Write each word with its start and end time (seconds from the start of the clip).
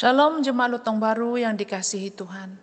Shalom 0.00 0.40
jemaat 0.40 0.72
Lutong 0.72 0.96
Baru 0.96 1.36
yang 1.36 1.60
dikasihi 1.60 2.08
Tuhan. 2.16 2.56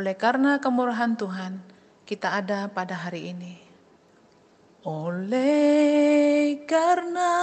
Oleh 0.00 0.16
karena 0.16 0.56
kemurahan 0.56 1.20
Tuhan, 1.20 1.60
kita 2.08 2.40
ada 2.40 2.64
pada 2.72 2.96
hari 2.96 3.28
ini. 3.28 3.60
Oleh 4.88 6.64
karena 6.64 7.36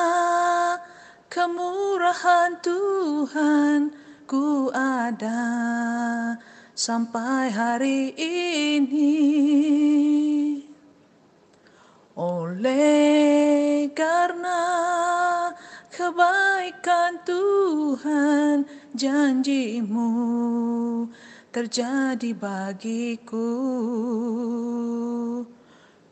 kemurahan 1.30 2.58
Tuhan, 2.58 3.94
ku 4.26 4.74
ada 4.74 5.46
sampai 6.74 7.54
hari 7.54 8.18
ini. 8.18 9.14
Oleh 12.18 13.94
karena 13.94 14.62
kebaikan 15.94 17.22
Tuhan, 17.22 18.66
janjimu 18.96 20.10
terjadi 21.52 22.32
bagiku. 22.36 23.52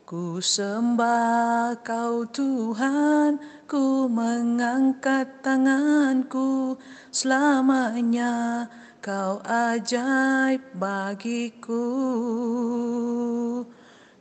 Ku 0.04 0.38
sembah 0.38 1.80
kau 1.80 2.28
Tuhan, 2.28 3.40
ku 3.64 4.06
mengangkat 4.06 5.40
tanganku 5.40 6.76
selamanya 7.08 8.68
kau 9.00 9.40
ajaib 9.44 10.60
bagiku. 10.76 11.88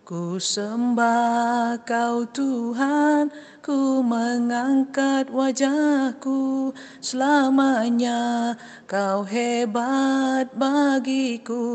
Ku 0.03 0.35
sembah 0.35 1.79
kau 1.87 2.27
Tuhan, 2.27 3.31
ku 3.63 4.03
mengangkat 4.03 5.31
wajahku 5.31 6.75
selamanya 6.99 8.51
kau 8.83 9.23
hebat 9.23 10.51
bagiku. 10.59 11.71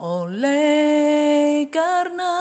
Oleh 0.00 1.68
karena 1.68 2.36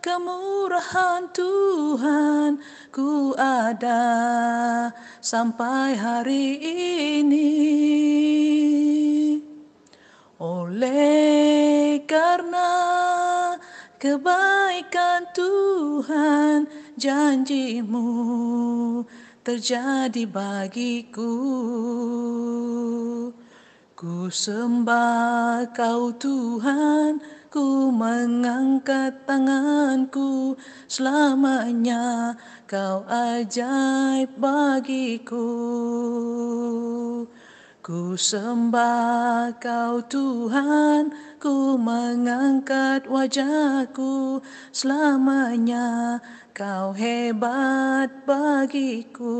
kemurahan 0.00 1.28
Tuhan 1.36 2.64
ku 2.88 3.36
ada 3.36 4.08
sampai 5.20 6.00
hari 6.00 6.64
ini. 7.20 7.52
Oleh 10.44 12.04
karena 12.04 12.76
kebaikan 13.96 15.24
Tuhan, 15.32 16.68
janjimu 17.00 18.12
terjadi 19.40 20.28
bagiku. 20.28 21.32
Ku 23.96 24.28
sembah 24.28 25.72
kau 25.72 26.12
Tuhan, 26.12 27.24
ku 27.48 27.88
mengangkat 27.88 29.24
tanganku 29.24 30.60
selamanya 30.84 32.36
kau 32.68 33.00
ajaib 33.08 34.28
bagiku. 34.36 35.48
Ku 37.84 38.16
sembah 38.16 39.60
kau 39.60 40.00
Tuhan, 40.08 41.12
ku 41.36 41.76
mengangkat 41.76 43.04
wajahku 43.04 44.40
selamanya 44.72 46.16
kau 46.56 46.96
hebat 46.96 48.08
bagiku. 48.24 49.36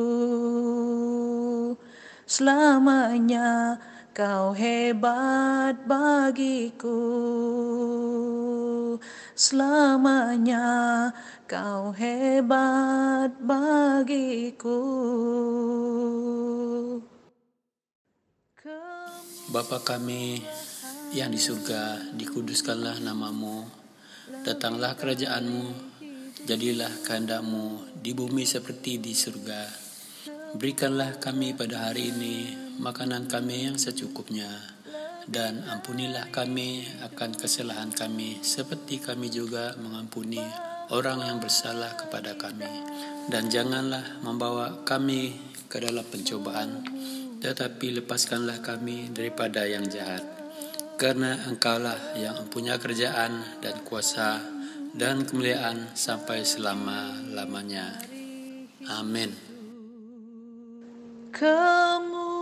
Selamanya 2.28 3.80
kau 4.12 4.52
hebat 4.52 5.80
bagiku. 5.88 7.00
Selamanya 9.32 10.68
kau 11.48 11.96
hebat 11.96 13.32
bagiku. 13.40 14.84
Bapa 19.52 19.84
kami 19.84 20.40
yang 21.12 21.28
di 21.28 21.36
surga, 21.36 22.16
dikuduskanlah 22.16 22.96
namamu, 23.04 23.60
datanglah 24.40 24.96
kerajaanmu, 24.96 25.68
jadilah 26.48 26.88
kehendakmu 27.04 27.92
di 28.00 28.16
bumi 28.16 28.48
seperti 28.48 28.96
di 28.96 29.12
surga. 29.12 29.68
Berikanlah 30.56 31.20
kami 31.20 31.52
pada 31.52 31.92
hari 31.92 32.08
ini 32.08 32.56
makanan 32.80 33.28
kami 33.28 33.68
yang 33.68 33.76
secukupnya, 33.76 34.48
dan 35.28 35.60
ampunilah 35.68 36.32
kami 36.32 36.88
akan 37.04 37.36
kesalahan 37.36 37.92
kami 37.92 38.40
seperti 38.40 38.96
kami 38.96 39.28
juga 39.28 39.76
mengampuni 39.76 40.40
orang 40.88 41.20
yang 41.20 41.36
bersalah 41.36 41.92
kepada 42.00 42.32
kami. 42.40 42.72
Dan 43.28 43.52
janganlah 43.52 44.24
membawa 44.24 44.88
kami 44.88 45.36
ke 45.68 45.84
dalam 45.84 46.08
pencobaan, 46.08 46.80
tetapi 47.44 48.00
lepaskanlah 48.00 48.64
kami 48.64 49.12
daripada 49.12 49.68
yang 49.68 49.84
jahat. 49.84 50.24
Karena 50.96 51.36
engkaulah 51.44 52.16
yang 52.16 52.40
mempunyai 52.40 52.80
kerjaan 52.80 53.60
dan 53.60 53.84
kuasa 53.84 54.40
dan 54.96 55.28
kemuliaan 55.28 55.92
sampai 55.92 56.40
selama-lamanya. 56.40 58.00
Amin. 58.88 59.36
Kemurahanmu 61.36 62.32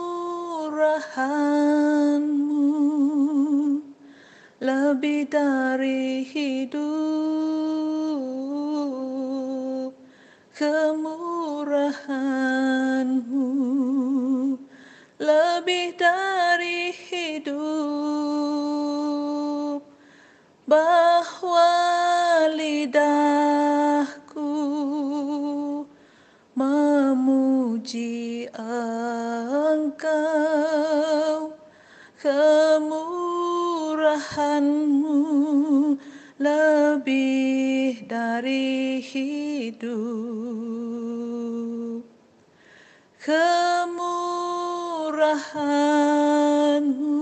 lebih 4.63 5.27
dari 5.27 6.23
hidup. 6.23 6.79
Kemurahanmu 10.55 13.52
dari 16.03 16.91
hidup 16.91 17.55
bahwa 20.67 21.71
lidahku 22.51 24.51
memuji 26.59 28.51
engkau. 29.71 31.55
Kemurahanmu 32.23 35.19
lebih 36.39 38.07
dari 38.07 39.03
hidup 39.03 40.23
kemurahanmu 45.33 47.17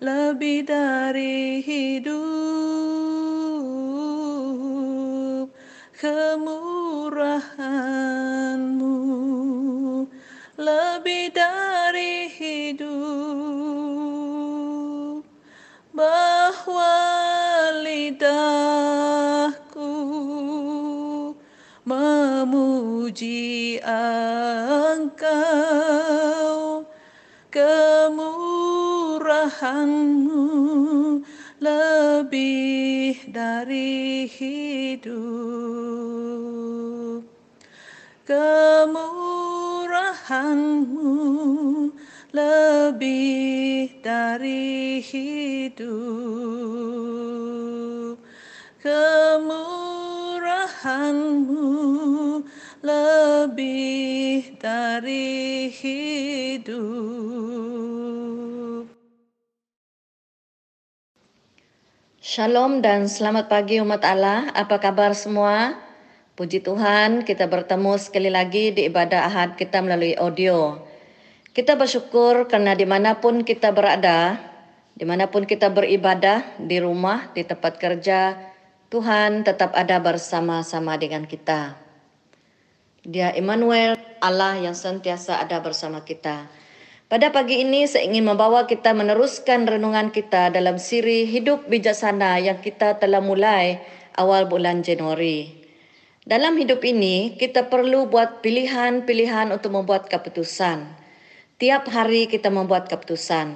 lebih 0.00 0.64
dari 0.64 1.60
hidup 1.60 2.23
kemurahanmu 29.64 31.24
lebih 31.56 33.16
dari 33.32 34.28
hidup? 34.28 35.08
Kemurahanmu 38.28 41.16
lebih 42.36 44.04
dari 44.04 45.00
hidup. 45.00 45.88
Kemurahanmu 48.84 51.64
lebih 52.84 54.60
dari 54.60 55.72
hidup 55.72 56.93
Shalom 62.34 62.82
dan 62.82 63.06
selamat 63.06 63.46
pagi 63.46 63.78
umat 63.78 64.02
Allah. 64.02 64.50
Apa 64.58 64.82
kabar 64.82 65.14
semua? 65.14 65.78
Puji 66.34 66.66
Tuhan, 66.66 67.22
kita 67.22 67.46
bertemu 67.46 67.94
sekali 67.94 68.26
lagi 68.26 68.74
di 68.74 68.90
ibadah 68.90 69.30
Ahad 69.30 69.54
kita 69.54 69.78
melalui 69.78 70.18
audio. 70.18 70.82
Kita 71.54 71.78
bersyukur 71.78 72.50
karena 72.50 72.74
di 72.74 72.90
mana 72.90 73.22
pun 73.22 73.46
kita 73.46 73.70
berada, 73.70 74.34
di 74.98 75.06
mana 75.06 75.30
pun 75.30 75.46
kita 75.46 75.70
beribadah, 75.70 76.58
di 76.58 76.82
rumah, 76.82 77.30
di 77.38 77.46
tempat 77.46 77.78
kerja, 77.78 78.34
Tuhan 78.90 79.46
tetap 79.46 79.70
ada 79.70 80.02
bersama-sama 80.02 80.98
dengan 80.98 81.30
kita. 81.30 81.78
Dia 83.06 83.30
Emmanuel, 83.30 83.94
Allah 84.18 84.58
yang 84.58 84.74
sentiasa 84.74 85.38
ada 85.38 85.62
bersama 85.62 86.02
kita. 86.02 86.50
Pada 87.04 87.28
pagi 87.28 87.60
ini 87.60 87.84
saya 87.84 88.08
ingin 88.08 88.24
membawa 88.24 88.64
kita 88.64 88.96
meneruskan 88.96 89.68
renungan 89.68 90.08
kita 90.08 90.48
dalam 90.48 90.80
siri 90.80 91.28
Hidup 91.28 91.68
Bijaksana 91.68 92.40
yang 92.40 92.64
kita 92.64 92.96
telah 92.96 93.20
mulai 93.20 93.76
awal 94.16 94.48
bulan 94.48 94.80
Januari. 94.80 95.52
Dalam 96.24 96.56
hidup 96.56 96.80
ini, 96.80 97.36
kita 97.36 97.68
perlu 97.68 98.08
buat 98.08 98.40
pilihan-pilihan 98.40 99.52
untuk 99.52 99.76
membuat 99.76 100.08
keputusan. 100.08 100.88
Tiap 101.60 101.92
hari 101.92 102.24
kita 102.24 102.48
membuat 102.48 102.88
keputusan. 102.88 103.52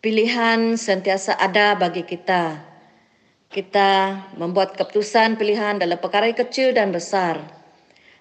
Pilihan 0.00 0.80
sentiasa 0.80 1.36
ada 1.36 1.76
bagi 1.76 2.08
kita. 2.08 2.64
Kita 3.52 4.24
membuat 4.40 4.80
keputusan 4.80 5.36
pilihan 5.36 5.76
dalam 5.76 6.00
perkara 6.00 6.32
kecil 6.32 6.72
dan 6.72 6.96
besar. 6.96 7.59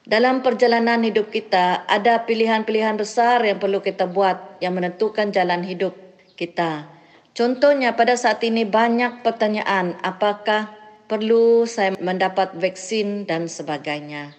Dalam 0.07 0.39
perjalanan 0.39 1.03
hidup 1.03 1.27
kita, 1.27 1.83
ada 1.83 2.23
pilihan-pilihan 2.23 2.95
besar 2.95 3.43
yang 3.43 3.59
perlu 3.59 3.83
kita 3.83 4.07
buat 4.07 4.61
yang 4.63 4.79
menentukan 4.79 5.35
jalan 5.35 5.65
hidup 5.67 5.91
kita. 6.39 6.87
Contohnya 7.35 7.95
pada 7.95 8.15
saat 8.15 8.39
ini 8.47 8.63
banyak 8.63 9.23
pertanyaan 9.23 9.99
apakah 9.99 10.71
perlu 11.11 11.67
saya 11.67 11.97
mendapat 11.99 12.55
vaksin 12.55 13.27
dan 13.27 13.51
sebagainya. 13.51 14.35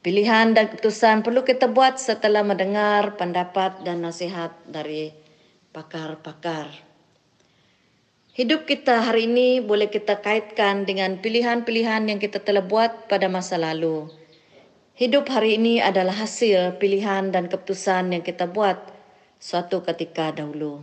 Pilihan 0.00 0.54
dan 0.54 0.70
keputusan 0.72 1.26
perlu 1.26 1.44
kita 1.44 1.68
buat 1.68 1.98
setelah 1.98 2.46
mendengar 2.46 3.18
pendapat 3.18 3.82
dan 3.84 4.00
nasihat 4.00 4.54
dari 4.64 5.12
pakar-pakar. 5.74 6.70
Hidup 8.38 8.70
kita 8.70 9.02
hari 9.02 9.26
ini 9.26 9.58
boleh 9.58 9.90
kita 9.90 10.22
kaitkan 10.22 10.86
dengan 10.86 11.18
pilihan-pilihan 11.18 12.06
yang 12.06 12.22
kita 12.22 12.38
telah 12.38 12.62
buat 12.62 13.10
pada 13.10 13.26
masa 13.26 13.58
lalu. 13.58 14.06
Hidup 14.98 15.30
hari 15.30 15.62
ini 15.62 15.78
adalah 15.78 16.26
hasil 16.26 16.82
pilihan 16.82 17.30
dan 17.30 17.46
keputusan 17.46 18.18
yang 18.18 18.26
kita 18.26 18.50
buat 18.50 18.82
suatu 19.38 19.86
ketika 19.86 20.34
dahulu. 20.34 20.82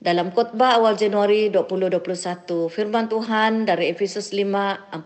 Dalam 0.00 0.32
khotbah 0.32 0.80
awal 0.80 0.96
Januari 0.96 1.52
2021, 1.52 2.00
firman 2.72 3.12
Tuhan 3.12 3.68
dari 3.68 3.92
Efesus 3.92 4.32
5, 4.32 4.96
14 4.96 5.04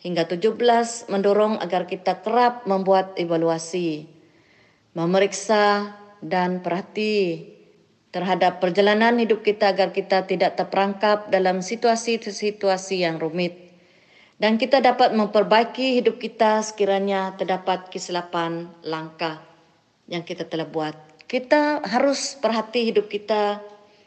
hingga 0.00 0.32
17 0.32 1.12
mendorong 1.12 1.60
agar 1.60 1.84
kita 1.84 2.24
kerap 2.24 2.64
membuat 2.64 3.12
evaluasi, 3.20 4.08
memeriksa 4.96 5.92
dan 6.24 6.64
perhati 6.64 7.52
terhadap 8.16 8.64
perjalanan 8.64 9.20
hidup 9.20 9.44
kita 9.44 9.76
agar 9.76 9.92
kita 9.92 10.24
tidak 10.24 10.56
terperangkap 10.56 11.28
dalam 11.28 11.60
situasi-situasi 11.60 13.04
yang 13.04 13.20
rumit 13.20 13.67
dan 14.38 14.54
kita 14.54 14.78
dapat 14.78 15.14
memperbaiki 15.18 15.98
hidup 15.98 16.22
kita 16.22 16.62
sekiranya 16.62 17.34
terdapat 17.34 17.90
kesilapan 17.90 18.70
langkah 18.86 19.42
yang 20.06 20.22
kita 20.22 20.46
telah 20.46 20.66
buat. 20.66 20.94
Kita 21.28 21.84
harus 21.84 22.38
perhati 22.38 22.88
hidup 22.88 23.10
kita 23.10 23.60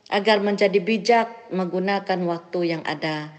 agar 0.09 0.39
menjadi 0.39 0.79
bijak 0.79 1.51
menggunakan 1.53 2.19
waktu 2.25 2.59
yang 2.75 2.83
ada. 2.87 3.29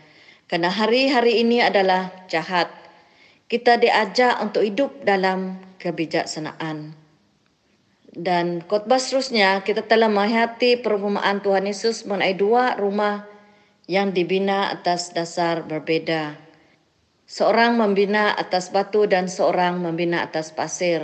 Karena 0.46 0.68
hari-hari 0.68 1.40
ini 1.40 1.64
adalah 1.64 2.12
jahat. 2.28 2.68
Kita 3.48 3.80
diajak 3.80 4.40
untuk 4.44 4.64
hidup 4.64 5.02
dalam 5.04 5.60
kebijaksanaan. 5.80 6.92
Dan 8.12 8.60
khotbah 8.68 9.00
seterusnya 9.00 9.64
kita 9.64 9.88
telah 9.88 10.12
menghayati 10.12 10.84
perumpamaan 10.84 11.40
Tuhan 11.40 11.64
Yesus 11.64 12.04
mengenai 12.04 12.36
dua 12.36 12.76
rumah 12.76 13.24
yang 13.88 14.12
dibina 14.12 14.68
atas 14.68 15.16
dasar 15.16 15.64
berbeda. 15.64 16.51
Seorang 17.32 17.80
membina 17.80 18.36
atas 18.36 18.68
batu 18.68 19.08
dan 19.08 19.24
seorang 19.24 19.80
membina 19.80 20.20
atas 20.20 20.52
pasir. 20.52 21.00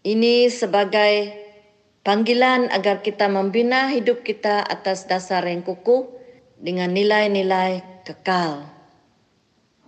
Ini 0.00 0.48
sebagai 0.48 1.36
panggilan 2.00 2.72
agar 2.72 3.04
kita 3.04 3.28
membina 3.28 3.92
hidup 3.92 4.24
kita 4.24 4.64
atas 4.64 5.04
dasar 5.04 5.44
yang 5.44 5.60
kukuh 5.60 6.08
dengan 6.56 6.96
nilai-nilai 6.96 7.84
kekal. 8.08 8.72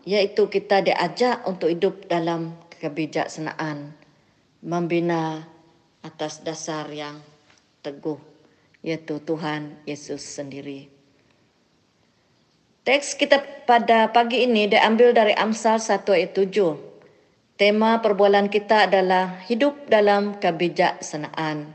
Yaitu 0.05 0.53
kita 0.53 0.85
diajak 0.85 1.41
untuk 1.49 1.73
hidup 1.73 2.05
dalam 2.05 2.61
kebijaksanaan. 2.77 3.97
Membina 4.61 5.49
atas 6.05 6.45
dasar 6.45 6.85
yang 6.93 7.17
teguh. 7.81 8.21
Yaitu 8.85 9.25
Tuhan 9.25 9.73
Yesus 9.89 10.21
sendiri. 10.21 10.98
Teks 12.89 13.21
kita 13.21 13.45
pada 13.69 14.09
pagi 14.09 14.49
ini 14.49 14.65
diambil 14.65 15.13
dari 15.13 15.37
Amsal 15.37 15.77
1 15.77 16.09
ayat 16.09 16.33
7. 16.33 16.57
Tema 17.61 18.01
perbualan 18.01 18.49
kita 18.49 18.89
adalah 18.89 19.45
hidup 19.45 19.93
dalam 19.93 20.41
kebijaksanaan. 20.41 21.69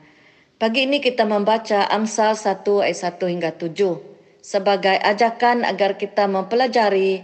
Pagi 0.57 0.89
ini 0.89 1.05
kita 1.05 1.29
membaca 1.29 1.85
Amsal 1.85 2.33
1 2.33 2.65
ayat 2.81 3.13
1 3.13 3.29
hingga 3.29 3.53
7 3.53 4.41
sebagai 4.41 4.97
ajakan 4.97 5.61
agar 5.69 6.01
kita 6.01 6.25
mempelajari 6.25 7.21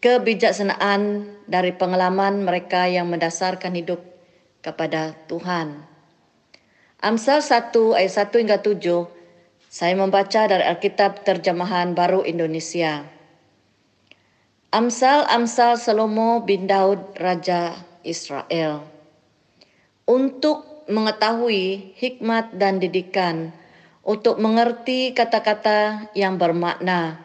kebijaksanaan 0.00 1.28
dari 1.44 1.76
pengalaman 1.76 2.40
mereka 2.40 2.88
yang 2.88 3.12
mendasarkan 3.12 3.76
hidup 3.76 4.00
kepada 4.64 5.12
Tuhan. 5.28 5.84
Amsal 7.04 7.44
1 7.44 7.76
ayat 7.92 8.32
1 8.32 8.40
hingga 8.40 8.64
7 8.64 8.80
saya 9.68 9.92
membaca 10.00 10.48
dari 10.48 10.64
Alkitab 10.64 11.28
Terjemahan 11.28 11.92
Baru 11.92 12.24
Indonesia. 12.24 13.17
Amsal-amsal 14.68 15.80
Salomo 15.80 16.44
bin 16.44 16.68
Daud 16.68 17.16
Raja 17.16 17.72
Israel. 18.04 18.84
Untuk 20.04 20.84
mengetahui 20.92 21.96
hikmat 21.96 22.52
dan 22.52 22.76
didikan, 22.76 23.48
untuk 24.04 24.36
mengerti 24.36 25.16
kata-kata 25.16 26.12
yang 26.12 26.36
bermakna, 26.36 27.16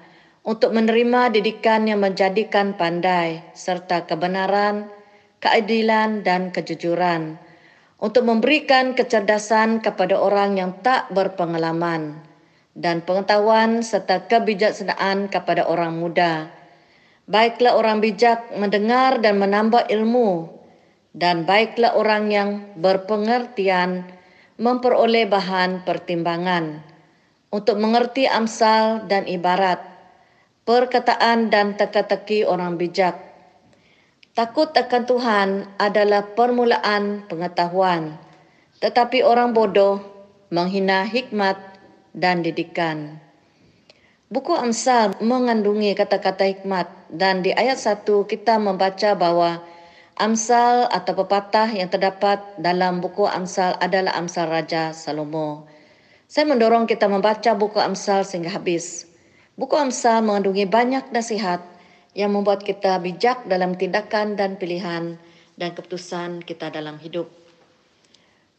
untuk 0.48 0.72
menerima 0.72 1.36
didikan 1.36 1.84
yang 1.84 2.00
menjadikan 2.00 2.80
pandai, 2.80 3.44
serta 3.52 4.08
kebenaran, 4.08 4.88
keadilan, 5.44 6.24
dan 6.24 6.48
kejujuran, 6.48 7.36
untuk 8.00 8.24
memberikan 8.24 8.96
kecerdasan 8.96 9.84
kepada 9.84 10.16
orang 10.16 10.56
yang 10.56 10.72
tak 10.80 11.12
berpengalaman, 11.12 12.24
dan 12.72 13.04
pengetahuan 13.04 13.84
serta 13.84 14.32
kebijaksanaan 14.32 15.28
kepada 15.28 15.68
orang 15.68 16.00
muda, 16.00 16.63
Baiklah 17.24 17.80
orang 17.80 18.04
bijak 18.04 18.52
mendengar 18.60 19.24
dan 19.24 19.40
menambah 19.40 19.88
ilmu, 19.88 20.52
dan 21.16 21.48
baiklah 21.48 21.96
orang 21.96 22.28
yang 22.28 22.50
berpengertian 22.76 24.04
memperoleh 24.60 25.24
bahan 25.32 25.88
pertimbangan 25.88 26.84
untuk 27.48 27.80
mengerti 27.80 28.28
amsal 28.28 29.08
dan 29.08 29.24
ibarat, 29.24 29.80
perkataan 30.68 31.48
dan 31.48 31.80
teka-teki 31.80 32.44
orang 32.44 32.76
bijak. 32.76 33.16
Takut 34.36 34.74
akan 34.74 35.04
Tuhan 35.06 35.50
adalah 35.78 36.34
permulaan 36.34 37.24
pengetahuan, 37.30 38.20
tetapi 38.82 39.24
orang 39.24 39.56
bodoh 39.56 40.02
menghina 40.52 41.08
hikmat 41.08 41.56
dan 42.12 42.44
didikan. 42.44 43.22
Buku 44.32 44.56
Amsal 44.56 45.12
mengandungi 45.20 45.92
kata-kata 46.00 46.48
hikmat 46.48 46.88
dan 47.12 47.44
di 47.44 47.52
ayat 47.52 47.76
1 47.76 48.08
kita 48.24 48.56
membaca 48.56 49.12
bahwa 49.20 49.60
Amsal 50.16 50.88
atau 50.88 51.12
pepatah 51.12 51.68
yang 51.76 51.92
terdapat 51.92 52.40
dalam 52.56 53.04
buku 53.04 53.28
Amsal 53.28 53.76
adalah 53.84 54.16
Amsal 54.16 54.48
Raja 54.48 54.96
Salomo. 54.96 55.68
Saya 56.32 56.48
mendorong 56.48 56.88
kita 56.88 57.12
membaca 57.12 57.52
buku 57.52 57.84
Amsal 57.84 58.24
sehingga 58.24 58.56
habis. 58.56 59.12
Buku 59.60 59.76
Amsal 59.76 60.24
mengandungi 60.24 60.72
banyak 60.72 61.12
nasihat 61.12 61.60
yang 62.16 62.32
membuat 62.32 62.64
kita 62.64 63.04
bijak 63.04 63.44
dalam 63.52 63.76
tindakan 63.76 64.40
dan 64.40 64.56
pilihan 64.56 65.20
dan 65.60 65.70
keputusan 65.76 66.48
kita 66.48 66.72
dalam 66.72 66.96
hidup. 66.96 67.43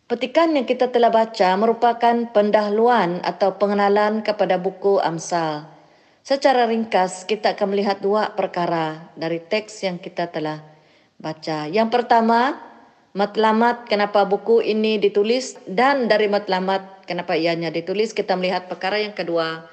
Petikan 0.04 0.52
yang 0.52 0.68
kita 0.68 0.92
telah 0.92 1.08
baca 1.08 1.56
merupakan 1.56 2.28
pendahuluan 2.28 3.24
atau 3.24 3.56
pengenalan 3.56 4.20
kepada 4.20 4.60
buku 4.60 5.00
Amsal. 5.00 5.64
Secara 6.20 6.68
ringkas, 6.68 7.24
kita 7.24 7.56
akan 7.56 7.72
melihat 7.72 8.04
dua 8.04 8.36
perkara 8.36 9.08
dari 9.16 9.40
teks 9.40 9.80
yang 9.80 9.96
kita 9.96 10.28
telah 10.28 10.60
baca. 11.16 11.72
Yang 11.72 11.88
pertama, 11.88 12.60
matlamat 13.16 13.88
kenapa 13.88 14.28
buku 14.28 14.60
ini 14.60 15.00
ditulis 15.00 15.56
dan 15.64 16.04
dari 16.04 16.28
matlamat 16.28 17.08
kenapa 17.08 17.32
ianya 17.32 17.72
ditulis, 17.72 18.12
kita 18.12 18.36
melihat 18.36 18.68
perkara 18.68 19.00
yang 19.00 19.16
kedua, 19.16 19.72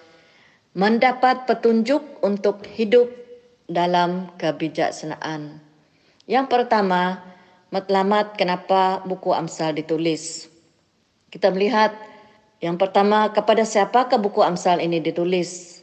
mendapat 0.71 1.43
petunjuk 1.43 2.23
untuk 2.23 2.63
hidup 2.71 3.11
dalam 3.67 4.31
kebijaksanaan. 4.39 5.59
Yang 6.23 6.47
pertama, 6.47 7.19
matlamat 7.71 8.35
kenapa 8.35 8.99
buku 9.07 9.31
Amsal 9.31 9.73
ditulis. 9.73 10.51
Kita 11.31 11.49
melihat 11.49 11.95
yang 12.59 12.75
pertama 12.75 13.31
kepada 13.31 13.63
siapakah 13.63 14.19
buku 14.19 14.43
Amsal 14.43 14.83
ini 14.83 14.99
ditulis. 14.99 15.79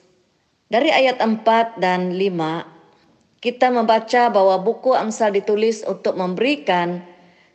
Dari 0.69 0.93
ayat 0.93 1.19
4 1.19 1.81
dan 1.81 2.15
5, 2.15 3.41
kita 3.41 3.73
membaca 3.73 4.23
bahwa 4.29 4.61
buku 4.61 4.93
Amsal 4.93 5.33
ditulis 5.33 5.83
untuk 5.89 6.15
memberikan 6.15 7.01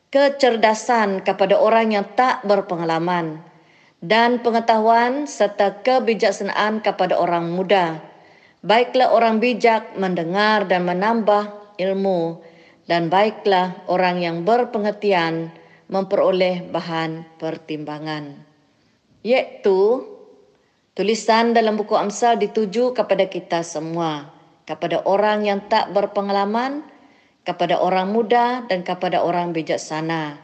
kecerdasan 0.10 1.22
kepada 1.22 1.56
orang 1.56 1.94
yang 1.94 2.06
tak 2.18 2.42
berpengalaman 2.44 3.38
dan 4.04 4.42
pengetahuan 4.44 5.30
serta 5.30 5.80
kebijaksanaan 5.86 6.84
kepada 6.84 7.16
orang 7.16 7.54
muda. 7.54 8.02
Baiklah 8.66 9.14
orang 9.14 9.38
bijak 9.40 9.94
mendengar 9.96 10.66
dan 10.68 10.84
menambah 10.90 11.78
ilmu 11.80 12.43
dan 12.88 13.08
baiklah 13.08 13.80
orang 13.88 14.20
yang 14.20 14.44
berpengertian 14.44 15.52
memperoleh 15.88 16.68
bahan 16.68 17.24
pertimbangan. 17.40 18.44
Yaitu 19.24 20.04
tulisan 20.98 21.56
dalam 21.56 21.80
buku 21.80 21.96
Amsal 21.96 22.40
dituju 22.40 22.92
kepada 22.92 23.30
kita 23.32 23.64
semua, 23.64 24.32
kepada 24.68 25.04
orang 25.08 25.48
yang 25.48 25.60
tak 25.72 25.96
berpengalaman, 25.96 26.84
kepada 27.48 27.80
orang 27.80 28.12
muda 28.12 28.68
dan 28.68 28.84
kepada 28.84 29.24
orang 29.24 29.56
bijaksana, 29.56 30.40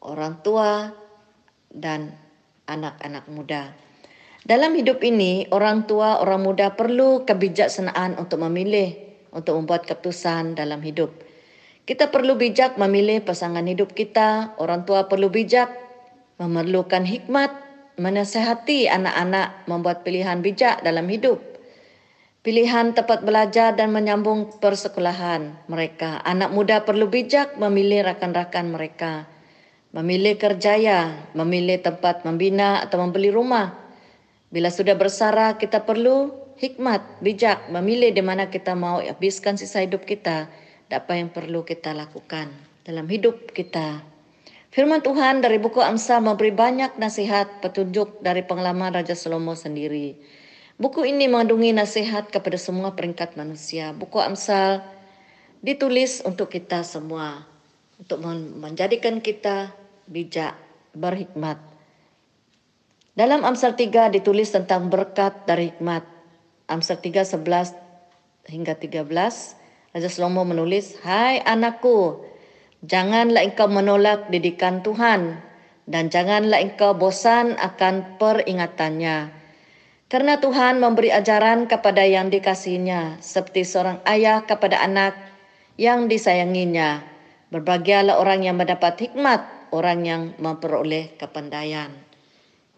orang 0.00 0.40
tua 0.40 0.92
dan 1.72 2.16
anak-anak 2.68 3.24
muda. 3.28 3.72
Dalam 4.40 4.72
hidup 4.72 5.04
ini, 5.04 5.44
orang 5.52 5.84
tua, 5.84 6.24
orang 6.24 6.40
muda 6.40 6.72
perlu 6.72 7.28
kebijaksanaan 7.28 8.16
untuk 8.16 8.40
memilih, 8.40 8.96
untuk 9.36 9.60
membuat 9.60 9.84
keputusan 9.84 10.56
dalam 10.56 10.80
hidup. 10.80 11.12
Kita 11.84 12.08
perlu 12.08 12.36
bijak 12.36 12.76
memilih 12.80 13.20
pasangan 13.24 13.64
hidup 13.64 13.92
kita. 13.96 14.56
Orang 14.56 14.88
tua 14.88 15.06
perlu 15.06 15.28
bijak 15.28 15.68
memerlukan 16.40 17.04
hikmat, 17.04 17.52
menasehati 18.00 18.88
anak-anak 18.88 19.68
membuat 19.68 20.02
pilihan 20.02 20.40
bijak 20.40 20.80
dalam 20.80 21.04
hidup. 21.08 21.40
Pilihan 22.40 22.96
tepat 22.96 23.20
belajar 23.20 23.76
dan 23.76 23.92
menyambung 23.92 24.60
persekolahan 24.64 25.68
mereka. 25.68 26.24
Anak 26.24 26.56
muda 26.56 26.80
perlu 26.88 27.08
bijak 27.12 27.60
memilih 27.60 28.08
rakan-rakan 28.08 28.72
mereka 28.72 29.28
memilih 29.90 30.38
kerjaya, 30.38 31.30
memilih 31.34 31.82
tempat 31.82 32.22
membina 32.22 32.82
atau 32.82 33.02
membeli 33.02 33.30
rumah. 33.30 33.74
Bila 34.50 34.70
sudah 34.70 34.94
bersara, 34.94 35.58
kita 35.58 35.82
perlu 35.82 36.30
hikmat, 36.58 37.22
bijak, 37.22 37.70
memilih 37.70 38.14
di 38.14 38.22
mana 38.22 38.50
kita 38.50 38.74
mau 38.74 39.02
habiskan 39.02 39.58
sisa 39.58 39.82
hidup 39.82 40.06
kita, 40.06 40.50
apa 40.90 41.16
yang 41.16 41.30
perlu 41.30 41.62
kita 41.62 41.94
lakukan 41.94 42.50
dalam 42.82 43.06
hidup 43.06 43.54
kita. 43.54 44.02
Firman 44.70 45.02
Tuhan 45.02 45.42
dari 45.42 45.58
buku 45.58 45.82
Amsal 45.82 46.22
memberi 46.22 46.54
banyak 46.54 46.94
nasihat 46.94 47.58
petunjuk 47.58 48.22
dari 48.22 48.46
pengalaman 48.46 48.94
Raja 48.94 49.18
Salomo 49.18 49.58
sendiri. 49.58 50.14
Buku 50.78 51.04
ini 51.04 51.26
mengandungi 51.26 51.74
nasihat 51.74 52.30
kepada 52.30 52.54
semua 52.54 52.94
peringkat 52.94 53.34
manusia. 53.34 53.90
Buku 53.90 54.22
Amsal 54.22 54.80
ditulis 55.60 56.22
untuk 56.22 56.48
kita 56.54 56.86
semua, 56.86 57.44
untuk 57.98 58.22
menjadikan 58.62 59.18
kita 59.18 59.74
bijak, 60.06 60.54
berhikmat. 60.94 61.58
Dalam 63.12 63.44
Amsal 63.44 63.76
3 63.76 64.08
ditulis 64.14 64.48
tentang 64.54 64.88
berkat 64.88 65.44
dari 65.44 65.74
hikmat. 65.74 66.06
Amsal 66.70 67.02
3 67.02 67.26
11 67.26 67.74
hingga 68.48 68.78
13 68.78 69.59
Raja 69.90 70.06
Salomo 70.06 70.46
menulis, 70.46 70.94
"Hai 71.02 71.42
anakku, 71.42 72.22
janganlah 72.86 73.42
engkau 73.42 73.66
menolak 73.66 74.30
didikan 74.30 74.86
Tuhan 74.86 75.42
dan 75.90 76.06
janganlah 76.14 76.62
engkau 76.62 76.94
bosan 76.94 77.58
akan 77.58 78.14
peringatannya." 78.22 79.34
Karena 80.06 80.38
Tuhan 80.38 80.78
memberi 80.78 81.10
ajaran 81.10 81.66
kepada 81.66 82.06
yang 82.06 82.30
dikasihnya, 82.30 83.18
seperti 83.18 83.66
seorang 83.66 83.98
ayah 84.06 84.46
kepada 84.46 84.78
anak 84.78 85.18
yang 85.74 86.06
disayanginya. 86.06 87.02
Berbahagialah 87.50 88.18
orang 88.22 88.46
yang 88.46 88.62
mendapat 88.62 88.94
hikmat 89.10 89.42
orang 89.74 90.06
yang 90.06 90.22
memperoleh 90.38 91.18
kepandaian. 91.18 91.90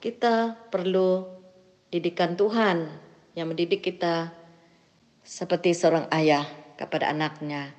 Kita 0.00 0.56
perlu 0.72 1.28
didikan 1.92 2.40
Tuhan 2.40 2.88
yang 3.36 3.52
mendidik 3.52 3.84
kita 3.84 4.32
seperti 5.20 5.76
seorang 5.76 6.08
ayah 6.12 6.61
kepada 6.82 7.14
anaknya. 7.14 7.70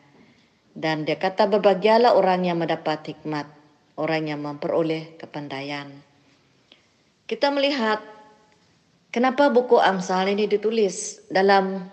Dan 0.72 1.04
dia 1.04 1.20
kata 1.20 1.52
berbahagialah 1.52 2.16
orang 2.16 2.48
yang 2.48 2.58
mendapat 2.58 3.04
hikmat, 3.12 3.46
orang 4.00 4.32
yang 4.32 4.40
memperoleh 4.42 5.20
kepandaian. 5.20 5.92
Kita 7.30 7.52
melihat 7.52 8.02
kenapa 9.14 9.52
buku 9.54 9.78
Amsal 9.78 10.32
ini 10.32 10.48
ditulis 10.50 11.22
dalam 11.30 11.84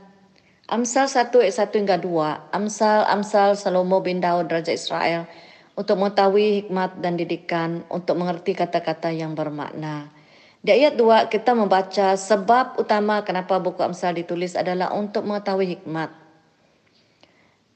Amsal 0.70 1.10
1 1.10 1.34
ayat 1.42 1.56
1 1.66 1.82
hingga 1.82 1.98
2, 1.98 2.54
Amsal 2.54 3.02
Amsal 3.10 3.58
Salomo 3.58 3.98
bin 4.00 4.22
Daud 4.22 4.46
Raja 4.46 4.70
Israel 4.70 5.26
untuk 5.74 5.98
mengetahui 5.98 6.62
hikmat 6.62 7.02
dan 7.02 7.18
didikan, 7.18 7.82
untuk 7.90 8.14
mengerti 8.14 8.54
kata-kata 8.54 9.10
yang 9.10 9.34
bermakna. 9.34 10.14
Di 10.60 10.76
ayat 10.76 10.94
2 10.94 11.32
kita 11.32 11.56
membaca 11.56 12.14
sebab 12.14 12.76
utama 12.76 13.24
kenapa 13.24 13.56
buku 13.56 13.80
Amsal 13.80 14.12
ditulis 14.12 14.52
adalah 14.54 14.92
untuk 14.92 15.24
mengetahui 15.24 15.72
hikmat. 15.74 16.12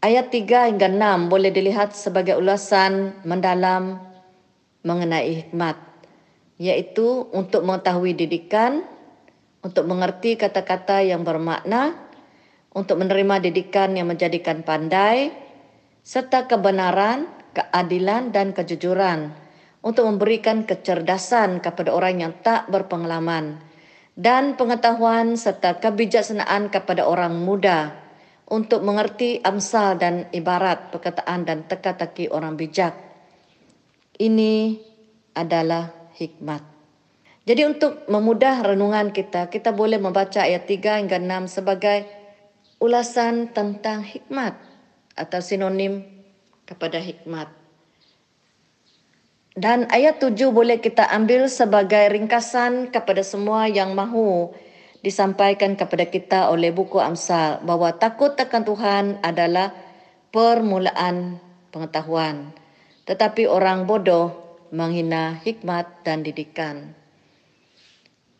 Ayat 0.05 0.29
3 0.29 0.69
hingga 0.69 0.93
6 0.93 1.33
boleh 1.33 1.49
dilihat 1.49 1.97
sebagai 1.97 2.37
ulasan 2.37 3.17
mendalam 3.25 3.97
mengenai 4.85 5.33
hikmat, 5.41 5.81
yaitu 6.61 7.25
untuk 7.33 7.65
mengetahui 7.65 8.13
didikan, 8.13 8.85
untuk 9.65 9.89
mengerti 9.89 10.37
kata-kata 10.37 11.01
yang 11.01 11.25
bermakna, 11.25 11.97
untuk 12.77 13.01
menerima 13.01 13.49
didikan 13.49 13.97
yang 13.97 14.13
menjadikan 14.13 14.61
pandai, 14.61 15.33
serta 16.05 16.53
kebenaran 16.53 17.25
keadilan 17.57 18.29
dan 18.29 18.53
kejujuran 18.53 19.33
untuk 19.81 20.05
memberikan 20.05 20.69
kecerdasan 20.69 21.65
kepada 21.65 21.97
orang 21.97 22.21
yang 22.21 22.37
tak 22.45 22.69
berpengalaman 22.69 23.57
dan 24.21 24.53
pengetahuan 24.61 25.41
serta 25.41 25.81
kebijaksanaan 25.81 26.69
kepada 26.69 27.09
orang 27.09 27.41
muda 27.41 28.04
untuk 28.55 28.87
mengerti 28.87 29.43
amsal 29.43 29.99
dan 29.99 30.31
ibarat 30.31 30.95
perkataan 30.95 31.43
dan 31.43 31.67
teka-teki 31.67 32.31
orang 32.31 32.55
bijak. 32.55 32.95
Ini 34.15 34.79
adalah 35.35 35.91
hikmat. 36.15 36.63
Jadi 37.45 37.63
untuk 37.67 38.07
memudah 38.07 38.63
renungan 38.63 39.11
kita, 39.11 39.51
kita 39.51 39.75
boleh 39.75 39.99
membaca 39.99 40.47
ayat 40.47 40.65
3 40.71 41.03
hingga 41.03 41.19
6 41.19 41.61
sebagai 41.61 42.07
ulasan 42.79 43.51
tentang 43.51 44.07
hikmat 44.07 44.55
atau 45.19 45.41
sinonim 45.43 46.07
kepada 46.63 47.03
hikmat. 47.03 47.51
Dan 49.55 49.87
ayat 49.91 50.19
tujuh 50.19 50.51
boleh 50.51 50.83
kita 50.83 51.11
ambil 51.11 51.47
sebagai 51.47 52.11
ringkasan 52.11 52.91
kepada 52.91 53.23
semua 53.23 53.71
yang 53.71 53.95
mahu 53.95 54.51
disampaikan 55.05 55.77
kepada 55.77 56.09
kita 56.09 56.49
oleh 56.49 56.73
buku 56.73 56.97
Amsal 56.97 57.61
bahwa 57.61 57.93
takut 57.93 58.33
akan 58.33 58.63
Tuhan 58.65 59.05
adalah 59.21 59.77
permulaan 60.33 61.37
pengetahuan. 61.69 62.57
Tetapi 63.05 63.45
orang 63.45 63.85
bodoh 63.85 64.33
menghina 64.73 65.37
hikmat 65.45 66.01
dan 66.09 66.25
didikan. 66.25 66.97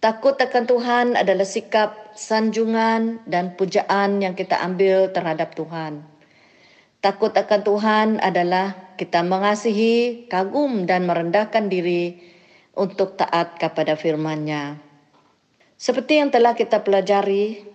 Takut 0.01 0.37
akan 0.37 0.65
Tuhan 0.65 1.07
adalah 1.17 1.49
sikap 1.49 2.13
sanjungan 2.17 3.25
dan 3.29 3.57
pujaan 3.57 4.21
yang 4.21 4.33
kita 4.33 4.61
ambil 4.61 5.13
terhadap 5.13 5.53
Tuhan. 5.57 6.05
Takut 7.01 7.33
akan 7.33 7.61
Tuhan 7.61 8.09
adalah 8.21 8.97
kita 8.97 9.21
mengasihi, 9.21 10.29
kagum 10.29 10.89
dan 10.89 11.05
merendahkan 11.05 11.69
diri 11.69 12.21
untuk 12.77 13.17
taat 13.17 13.57
kepada 13.57 13.97
firman-Nya. 13.97 14.84
Seperti 15.79 16.23
yang 16.23 16.31
telah 16.31 16.55
kita 16.55 16.83
pelajari, 16.87 17.67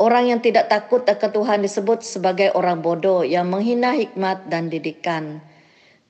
orang 0.00 0.32
yang 0.32 0.40
tidak 0.40 0.72
takut 0.72 1.04
akan 1.04 1.30
Tuhan 1.30 1.58
disebut 1.60 2.00
sebagai 2.02 2.52
orang 2.56 2.80
bodoh 2.80 3.22
yang 3.22 3.48
menghina 3.48 3.92
hikmat 3.92 4.48
dan 4.48 4.72
didikan. 4.72 5.44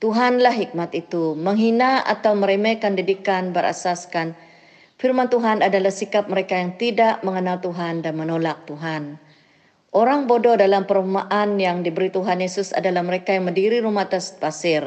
Tuhanlah 0.01 0.57
hikmat 0.57 0.97
itu. 0.97 1.37
Menghina 1.37 2.01
atau 2.01 2.33
meremehkan 2.33 2.97
didikan 2.97 3.53
berasaskan 3.53 4.33
firman 5.01 5.33
Tuhan 5.33 5.65
adalah 5.65 5.89
sikap 5.89 6.29
mereka 6.29 6.61
yang 6.61 6.77
tidak 6.77 7.25
mengenal 7.25 7.57
Tuhan 7.57 8.05
dan 8.05 8.13
menolak 8.13 8.69
Tuhan. 8.69 9.17
Orang 9.91 10.29
bodoh 10.29 10.53
dalam 10.53 10.85
perumahan 10.85 11.57
yang 11.57 11.81
diberi 11.81 12.13
Tuhan 12.13 12.39
Yesus 12.39 12.71
adalah 12.71 13.01
mereka 13.01 13.33
yang 13.33 13.49
mendiri 13.49 13.81
rumah 13.81 14.05
atas 14.05 14.31
pasir. 14.37 14.85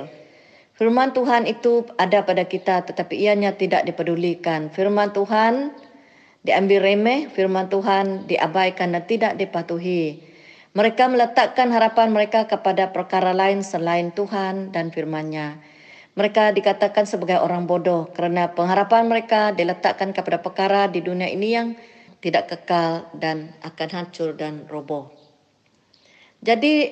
Firman 0.79 1.13
Tuhan 1.13 1.51
itu 1.51 1.85
ada 1.99 2.23
pada 2.23 2.47
kita 2.47 2.87
tetapi 2.87 3.27
ianya 3.27 3.59
tidak 3.59 3.85
dipedulikan. 3.85 4.71
Firman 4.71 5.11
Tuhan 5.13 5.75
diambil 6.45 6.85
remeh, 6.85 7.33
firman 7.33 7.73
Tuhan 7.73 8.29
diabaikan 8.29 8.93
dan 8.93 9.03
tidak 9.09 9.33
dipatuhi. 9.41 10.21
Mereka 10.77 11.09
meletakkan 11.09 11.73
harapan 11.73 12.13
mereka 12.13 12.45
kepada 12.45 12.93
perkara 12.93 13.33
lain 13.33 13.65
selain 13.65 14.13
Tuhan 14.13 14.71
dan 14.71 14.93
firman-Nya. 14.93 15.59
Mereka 16.15 16.55
dikatakan 16.55 17.11
sebagai 17.11 17.43
orang 17.43 17.67
bodoh 17.67 18.13
kerana 18.15 18.55
pengharapan 18.55 19.11
mereka 19.11 19.51
diletakkan 19.51 20.15
kepada 20.15 20.39
perkara 20.39 20.87
di 20.87 21.03
dunia 21.03 21.27
ini 21.27 21.49
yang 21.51 21.75
tidak 22.23 22.55
kekal 22.55 23.11
dan 23.19 23.51
akan 23.67 23.89
hancur 23.91 24.37
dan 24.39 24.67
roboh. 24.71 25.11
Jadi 26.45 26.91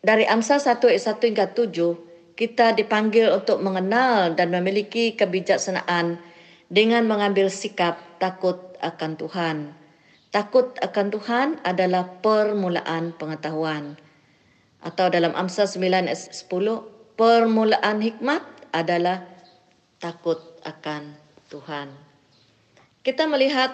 dari 0.00 0.24
Amsal 0.24 0.60
1 0.60 0.80
ayat 0.80 1.04
1 1.16 1.28
hingga 1.28 1.46
7, 1.52 2.36
kita 2.36 2.76
dipanggil 2.76 3.30
untuk 3.32 3.60
mengenal 3.60 4.36
dan 4.36 4.52
memiliki 4.52 5.16
kebijaksanaan 5.16 6.20
dengan 6.74 7.06
mengambil 7.06 7.46
sikap 7.46 8.18
takut 8.18 8.58
akan 8.82 9.14
Tuhan. 9.14 9.56
Takut 10.34 10.74
akan 10.82 11.06
Tuhan 11.14 11.48
adalah 11.62 12.18
permulaan 12.18 13.14
pengetahuan. 13.14 13.94
Atau 14.82 15.06
dalam 15.06 15.30
Amsal 15.38 15.70
9 15.70 16.10
ayat 16.10 16.34
10, 16.34 16.50
permulaan 17.14 18.02
hikmat 18.02 18.42
adalah 18.74 19.22
takut 20.02 20.42
akan 20.66 21.14
Tuhan. 21.46 21.94
Kita 23.06 23.30
melihat 23.30 23.70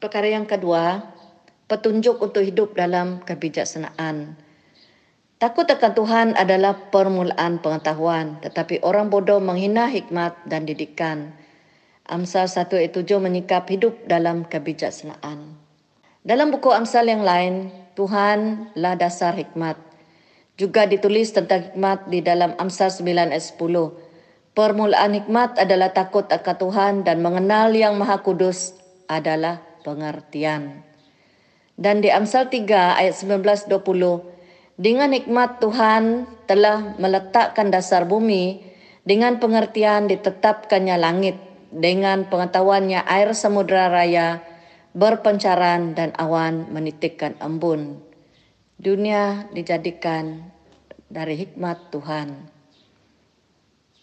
perkara 0.00 0.32
yang 0.32 0.48
kedua, 0.48 1.04
petunjuk 1.68 2.24
untuk 2.24 2.40
hidup 2.40 2.72
dalam 2.72 3.20
kebijaksanaan. 3.20 4.40
Takut 5.36 5.68
akan 5.68 5.92
Tuhan 5.92 6.28
adalah 6.40 6.88
permulaan 6.88 7.60
pengetahuan, 7.60 8.40
tetapi 8.40 8.80
orang 8.80 9.12
bodoh 9.12 9.44
menghina 9.44 9.92
hikmat 9.92 10.32
dan 10.48 10.64
didikan. 10.64 11.36
Amsal 12.10 12.50
1 12.50 12.66
ayat 12.74 12.90
7 12.98 13.22
menyikap 13.22 13.70
hidup 13.70 13.94
dalam 14.10 14.42
kebijaksanaan. 14.42 15.54
Dalam 16.26 16.50
buku 16.50 16.74
Amsal 16.74 17.06
yang 17.06 17.22
lain, 17.22 17.70
Tuhanlah 17.94 18.98
dasar 18.98 19.38
hikmat. 19.38 19.78
Juga 20.58 20.90
ditulis 20.90 21.30
tentang 21.30 21.70
hikmat 21.70 22.10
di 22.10 22.18
dalam 22.18 22.58
Amsal 22.58 22.90
9 22.90 23.30
ayat 23.30 23.46
10. 23.54 24.58
Permulaan 24.58 25.22
hikmat 25.22 25.62
adalah 25.62 25.94
takut 25.94 26.26
akan 26.26 26.56
Tuhan 26.58 26.94
dan 27.06 27.22
mengenal 27.22 27.70
yang 27.70 27.94
maha 27.94 28.18
kudus 28.26 28.74
adalah 29.06 29.62
pengertian. 29.86 30.82
Dan 31.78 32.02
di 32.02 32.10
Amsal 32.10 32.50
3 32.50 32.98
ayat 32.98 33.14
19-20, 33.22 33.70
dengan 34.82 35.14
hikmat 35.14 35.62
Tuhan 35.62 36.26
telah 36.50 36.98
meletakkan 36.98 37.70
dasar 37.70 38.02
bumi, 38.02 38.66
dengan 39.06 39.38
pengertian 39.38 40.10
ditetapkannya 40.10 40.98
langit 40.98 41.49
dengan 41.70 42.26
pengetahuannya 42.26 43.06
air 43.06 43.30
samudera 43.34 43.86
raya 43.86 44.42
berpencaran 44.90 45.94
dan 45.94 46.10
awan 46.18 46.66
menitikkan 46.74 47.38
embun. 47.38 48.02
Dunia 48.80 49.46
dijadikan 49.54 50.50
dari 51.06 51.38
hikmat 51.38 51.94
Tuhan. 51.94 52.50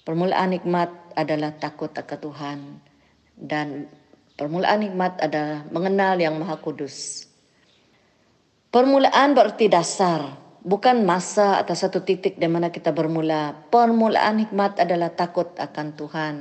Permulaan 0.07 0.55
hikmat 0.55 1.19
adalah 1.19 1.51
takut 1.59 1.91
akan 1.91 2.19
Tuhan 2.23 2.59
dan 3.35 3.91
permulaan 4.39 4.87
hikmat 4.87 5.19
adalah 5.19 5.67
mengenal 5.67 6.15
yang 6.15 6.39
Maha 6.39 6.55
Kudus. 6.63 7.27
Permulaan 8.71 9.35
berarti 9.35 9.67
dasar, 9.67 10.37
bukan 10.63 11.03
masa 11.03 11.59
atau 11.59 11.75
satu 11.75 12.03
titik 12.03 12.39
di 12.39 12.47
mana 12.47 12.71
kita 12.71 12.95
bermula. 12.95 13.55
Permulaan 13.67 14.43
hikmat 14.47 14.79
adalah 14.79 15.11
takut 15.11 15.51
akan 15.59 15.87
Tuhan. 15.95 16.35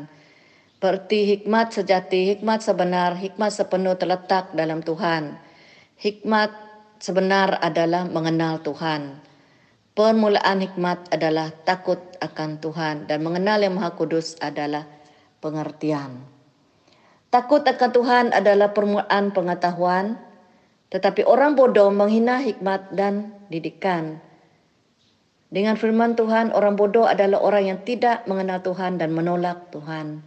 Berarti 0.87 1.27
hikmat 1.35 1.75
sejati, 1.75 2.39
hikmat 2.39 2.63
sebenar, 2.63 3.19
hikmat 3.19 3.51
sepenuh 3.51 3.99
terletak 3.99 4.55
dalam 4.55 4.87
Tuhan. 4.87 5.35
Hikmat 5.99 6.55
sebenar 7.03 7.59
adalah 7.59 8.07
mengenal 8.07 8.63
Tuhan. 8.63 9.19
Permulaan 9.99 10.63
hikmat 10.63 11.11
adalah 11.11 11.51
takut 11.67 11.99
akan 12.23 12.63
Tuhan 12.63 13.11
dan 13.11 13.19
mengenal 13.19 13.67
yang 13.67 13.75
Maha 13.75 13.99
Kudus 13.99 14.39
adalah 14.39 14.87
pengertian. 15.43 16.23
Takut 17.35 17.67
akan 17.67 17.91
Tuhan 17.91 18.25
adalah 18.31 18.71
permulaan 18.71 19.35
pengetahuan, 19.35 20.23
tetapi 20.95 21.27
orang 21.27 21.59
bodoh 21.59 21.91
menghina 21.91 22.39
hikmat 22.47 22.95
dan 22.95 23.35
didikan. 23.51 24.23
Dengan 25.51 25.75
firman 25.75 26.15
Tuhan, 26.15 26.55
orang 26.55 26.79
bodoh 26.79 27.11
adalah 27.11 27.43
orang 27.43 27.75
yang 27.75 27.81
tidak 27.83 28.23
mengenal 28.31 28.63
Tuhan 28.63 29.03
dan 29.03 29.11
menolak 29.11 29.75
Tuhan. 29.75 30.23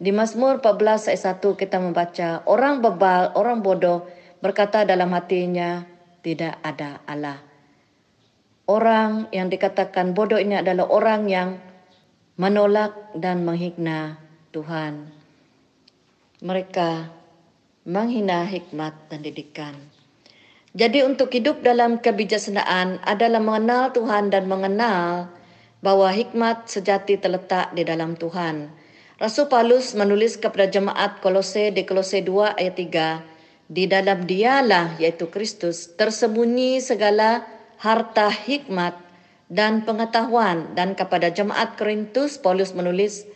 Di 0.00 0.16
Mazmur 0.16 0.64
14 0.64 1.12
ayat 1.12 1.44
1 1.44 1.60
kita 1.60 1.76
membaca, 1.76 2.40
orang 2.48 2.80
bebal, 2.80 3.36
orang 3.36 3.60
bodoh 3.60 4.08
berkata 4.40 4.88
dalam 4.88 5.12
hatinya, 5.12 5.84
tidak 6.24 6.56
ada 6.64 7.04
Allah. 7.04 7.36
Orang 8.64 9.28
yang 9.28 9.52
dikatakan 9.52 10.16
bodoh 10.16 10.40
ini 10.40 10.56
adalah 10.56 10.88
orang 10.88 11.28
yang 11.28 11.60
menolak 12.40 12.96
dan 13.12 13.44
menghina 13.44 14.16
Tuhan. 14.56 15.12
Mereka 16.40 17.12
menghina 17.84 18.48
hikmat 18.48 18.96
dan 19.12 19.20
didikan. 19.20 19.76
Jadi 20.72 21.04
untuk 21.04 21.28
hidup 21.28 21.60
dalam 21.60 22.00
kebijaksanaan 22.00 23.04
adalah 23.04 23.42
mengenal 23.44 23.92
Tuhan 23.92 24.32
dan 24.32 24.48
mengenal 24.48 25.28
bahwa 25.84 26.08
hikmat 26.08 26.72
sejati 26.72 27.20
terletak 27.20 27.76
di 27.76 27.84
dalam 27.84 28.16
Tuhan. 28.16 28.79
Rasul 29.20 29.52
Paulus 29.52 29.92
menulis 29.92 30.40
kepada 30.40 30.64
jemaat 30.64 31.20
Kolose 31.20 31.68
di 31.76 31.84
Kolose 31.84 32.24
2 32.24 32.56
ayat 32.56 32.72
3, 32.72 33.68
di 33.68 33.84
dalam 33.84 34.24
dialah 34.24 34.96
yaitu 34.96 35.28
Kristus 35.28 35.92
tersembunyi 35.92 36.80
segala 36.80 37.44
harta 37.76 38.32
hikmat 38.32 38.96
dan 39.52 39.84
pengetahuan. 39.84 40.72
Dan 40.72 40.96
kepada 40.96 41.28
jemaat 41.28 41.76
Korintus 41.76 42.40
Paulus 42.40 42.72
menulis 42.72 43.28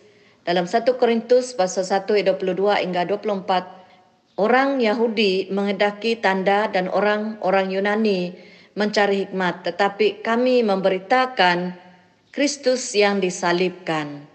dalam 0.49 0.65
1 0.65 0.89
Korintus 0.97 1.53
pasal 1.53 1.85
1 1.85 2.17
ayat 2.17 2.33
22 2.41 2.81
hingga 2.81 3.05
24 3.05 4.41
orang 4.41 4.81
Yahudi 4.81 5.53
mengedaki 5.53 6.17
tanda 6.17 6.65
dan 6.73 6.89
orang-orang 6.89 7.69
Yunani 7.69 8.33
mencari 8.73 9.29
hikmat 9.29 9.69
tetapi 9.69 10.25
kami 10.25 10.65
memberitakan 10.65 11.77
Kristus 12.33 12.97
yang 12.97 13.21
disalibkan 13.21 14.33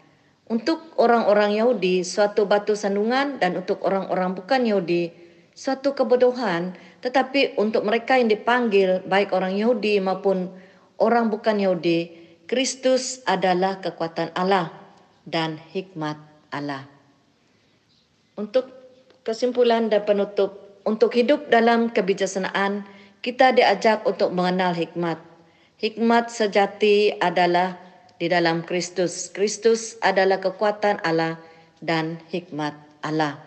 untuk 0.49 0.81
orang-orang 0.97 1.55
Yahudi 1.55 2.01
suatu 2.01 2.49
batu 2.49 2.73
sandungan 2.73 3.37
dan 3.37 3.55
untuk 3.55 3.85
orang-orang 3.85 4.33
bukan 4.33 4.65
Yahudi 4.65 5.13
suatu 5.53 5.93
kebodohan 5.93 6.73
tetapi 7.05 7.55
untuk 7.61 7.85
mereka 7.85 8.17
yang 8.17 8.27
dipanggil 8.27 9.05
baik 9.05 9.31
orang 9.31 9.55
Yahudi 9.55 10.01
maupun 10.01 10.49
orang 10.97 11.29
bukan 11.29 11.61
Yahudi 11.61 12.19
Kristus 12.49 13.21
adalah 13.29 13.77
kekuatan 13.77 14.33
Allah 14.33 14.73
dan 15.21 15.61
hikmat 15.69 16.17
Allah. 16.49 16.89
Untuk 18.33 18.73
kesimpulan 19.21 19.93
dan 19.93 20.01
penutup 20.01 20.81
untuk 20.81 21.13
hidup 21.13 21.53
dalam 21.53 21.93
kebijaksanaan 21.93 22.89
kita 23.21 23.53
diajak 23.53 24.01
untuk 24.07 24.33
mengenal 24.33 24.73
hikmat. 24.73 25.21
Hikmat 25.77 26.33
sejati 26.33 27.13
adalah 27.21 27.77
di 28.19 28.27
dalam 28.27 28.67
Kristus. 28.67 29.31
Kristus 29.31 29.95
adalah 30.03 30.43
kekuatan 30.43 30.99
Allah 31.01 31.39
dan 31.79 32.19
hikmat 32.29 32.75
Allah. 32.99 33.39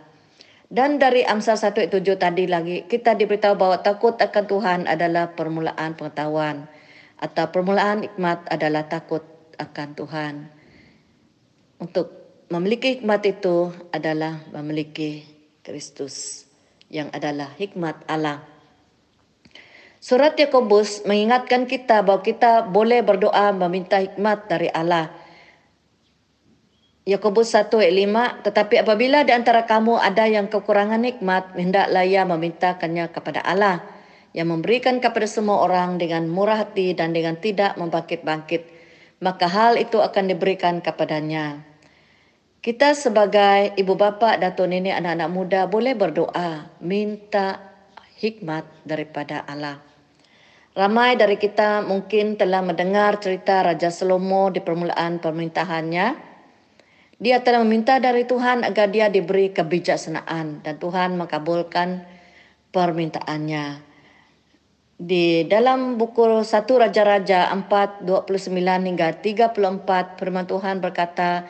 Dan 0.73 0.97
dari 0.97 1.21
Amsal 1.29 1.61
1 1.61 1.85
ayat 1.85 1.93
7 1.93 2.17
tadi 2.17 2.49
lagi, 2.49 2.89
kita 2.89 3.13
diberitahu 3.13 3.61
bahwa 3.61 3.85
takut 3.85 4.17
akan 4.17 4.45
Tuhan 4.49 4.81
adalah 4.89 5.37
permulaan 5.37 5.93
pengetahuan. 5.93 6.65
Atau 7.21 7.53
permulaan 7.53 8.09
hikmat 8.09 8.49
adalah 8.49 8.89
takut 8.89 9.21
akan 9.61 9.89
Tuhan. 9.93 10.35
Untuk 11.77 12.09
memiliki 12.49 12.99
hikmat 12.99 13.21
itu 13.29 13.69
adalah 13.93 14.41
memiliki 14.49 15.29
Kristus 15.61 16.49
yang 16.89 17.13
adalah 17.13 17.53
hikmat 17.61 18.09
Allah. 18.09 18.52
Surat 20.03 20.35
Yakobus 20.35 21.07
mengingatkan 21.07 21.71
kita 21.71 22.03
bahawa 22.03 22.27
kita 22.27 22.67
boleh 22.67 23.07
berdoa 23.07 23.55
meminta 23.55 24.03
hikmat 24.03 24.51
dari 24.51 24.67
Allah. 24.75 25.15
Yakobus 27.07 27.55
1 27.55 27.71
ayat 27.71 27.95
5, 28.43 28.51
tetapi 28.51 28.83
apabila 28.83 29.23
di 29.23 29.31
antara 29.31 29.63
kamu 29.63 30.03
ada 30.03 30.27
yang 30.27 30.51
kekurangan 30.51 31.07
hikmat, 31.07 31.55
hendaklah 31.55 32.03
ia 32.03 32.27
memintakannya 32.27 33.15
kepada 33.15 33.47
Allah 33.47 33.79
yang 34.35 34.51
memberikan 34.51 34.99
kepada 34.99 35.31
semua 35.31 35.63
orang 35.63 36.03
dengan 36.03 36.27
murah 36.27 36.67
hati 36.67 36.99
dan 36.99 37.15
dengan 37.15 37.39
tidak 37.39 37.79
membangkit-bangkit, 37.79 38.67
maka 39.23 39.47
hal 39.47 39.79
itu 39.79 40.03
akan 40.03 40.35
diberikan 40.35 40.83
kepadanya. 40.83 41.63
Kita 42.59 42.99
sebagai 42.99 43.71
ibu 43.79 43.95
bapa, 43.95 44.35
datuk 44.35 44.67
nenek, 44.67 44.99
anak-anak 44.99 45.31
muda 45.31 45.61
boleh 45.71 45.95
berdoa, 45.95 46.75
minta 46.83 47.71
hikmat 48.19 48.67
daripada 48.83 49.47
Allah. 49.47 49.92
Ramai 50.73 51.21
dari 51.21 51.37
kita 51.37 51.85
mungkin 51.85 52.41
telah 52.41 52.65
mendengar 52.65 53.21
cerita 53.21 53.61
Raja 53.61 53.93
Salomo 53.93 54.49
di 54.49 54.65
permulaan 54.65 55.21
permintaannya. 55.21 56.33
Dia 57.21 57.45
telah 57.45 57.61
meminta 57.61 58.01
dari 58.01 58.25
Tuhan 58.25 58.65
agar 58.65 58.89
dia 58.89 59.13
diberi 59.13 59.53
kebijaksanaan 59.53 60.65
dan 60.65 60.75
Tuhan 60.81 61.21
mengabulkan 61.21 62.09
permintaannya. 62.73 63.93
di 65.03 65.45
dalam 65.51 65.99
buku 65.99 66.47
1 66.47 66.47
Raja-Raja 66.65 67.51
4, 67.51 68.07
29 68.07 68.87
hingga 68.87 69.19
34 69.19 70.15
firman 70.15 70.47
Tuhan 70.47 70.79
berkata 70.79 71.43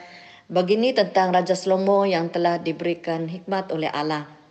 begini 0.48 0.96
tentang 0.96 1.36
Raja 1.36 1.52
Salomo 1.52 2.08
yang 2.08 2.32
telah 2.32 2.56
diberikan 2.56 3.28
hikmat 3.28 3.70
oleh 3.70 3.92
Allah. 3.92 4.41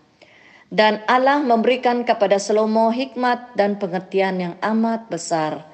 Dan 0.72 1.04
Allah 1.04 1.44
memberikan 1.44 2.08
kepada 2.08 2.40
Salomo 2.40 2.96
hikmat 2.96 3.60
dan 3.60 3.76
pengertian 3.76 4.40
yang 4.40 4.56
amat 4.64 5.12
besar, 5.12 5.68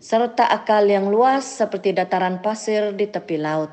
serta 0.00 0.48
akal 0.48 0.88
yang 0.88 1.12
luas 1.12 1.44
seperti 1.44 1.92
dataran 1.92 2.40
pasir 2.40 2.96
di 2.96 3.04
tepi 3.04 3.36
laut. 3.36 3.68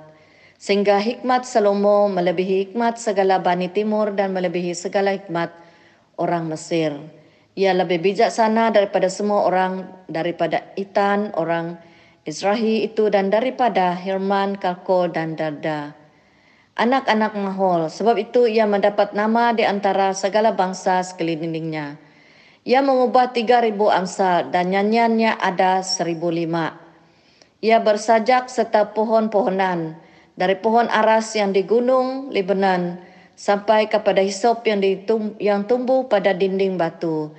Sehingga 0.59 0.99
hikmat 0.99 1.47
Salomo 1.47 2.11
melebihi 2.11 2.67
hikmat 2.67 2.99
segala 2.99 3.39
Bani 3.39 3.71
Timur 3.71 4.11
dan 4.11 4.35
melebihi 4.35 4.75
segala 4.75 5.15
hikmat 5.15 5.55
orang 6.19 6.51
Mesir. 6.51 6.91
Ia 7.55 7.71
lebih 7.71 8.03
bijaksana 8.03 8.75
daripada 8.75 9.07
semua 9.07 9.47
orang, 9.47 9.87
daripada 10.11 10.59
Itan, 10.75 11.31
orang 11.39 11.79
Israhi 12.27 12.83
itu, 12.83 13.07
dan 13.07 13.31
daripada 13.31 13.95
Hirman, 13.95 14.59
Kalko, 14.59 15.07
dan 15.07 15.39
Darda. 15.39 16.04
Anak-anak 16.75 17.39
Mahol, 17.39 17.87
sebab 17.87 18.19
itu 18.19 18.51
ia 18.51 18.67
mendapat 18.67 19.15
nama 19.15 19.55
di 19.55 19.63
antara 19.63 20.11
segala 20.11 20.51
bangsa 20.51 20.99
sekelilingnya. 21.07 21.95
Ia 22.67 22.83
mengubah 22.83 23.31
tiga 23.31 23.63
ribu 23.63 23.87
amsal 23.87 24.51
dan 24.51 24.75
nyanyiannya 24.75 25.39
ada 25.39 25.79
seribu 25.87 26.27
lima. 26.27 26.75
Ia 27.63 27.79
bersajak 27.79 28.51
serta 28.51 28.91
pohon-pohonan, 28.91 29.95
dari 30.35 30.59
pohon 30.59 30.91
aras 30.91 31.31
yang 31.39 31.55
di 31.55 31.63
gunung 31.63 32.27
Lebanon 32.27 32.99
sampai 33.39 33.87
kepada 33.87 34.19
hisop 34.19 34.67
yang, 34.67 34.83
ditum, 34.83 35.31
yang 35.39 35.63
tumbuh 35.63 36.11
pada 36.11 36.35
dinding 36.35 36.75
batu. 36.75 37.31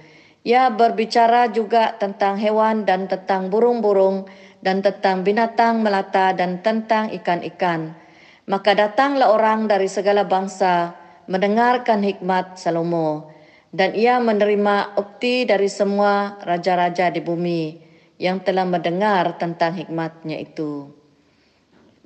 Ia 0.49 0.73
berbicara 0.73 1.53
juga 1.53 1.93
tentang 2.01 2.41
hewan 2.41 2.89
dan 2.89 3.05
tentang 3.05 3.53
burung-burung 3.53 4.25
dan 4.65 4.81
tentang 4.81 5.29
binatang 5.29 5.85
melata 5.85 6.33
dan 6.33 6.65
tentang 6.65 7.13
ikan-ikan. 7.21 8.06
Maka 8.47 8.79
datanglah 8.79 9.35
orang 9.35 9.67
dari 9.67 9.91
segala 9.91 10.23
bangsa 10.23 10.95
mendengarkan 11.27 12.07
hikmat 12.07 12.55
Salomo 12.55 13.35
dan 13.75 13.93
ia 13.99 14.23
menerima 14.23 14.95
ukti 14.95 15.43
dari 15.43 15.67
semua 15.67 16.39
raja-raja 16.47 17.11
di 17.11 17.19
bumi 17.19 17.83
yang 18.17 18.41
telah 18.41 18.65
mendengar 18.65 19.37
tentang 19.37 19.77
hikmatnya 19.77 20.39
itu. 20.39 20.95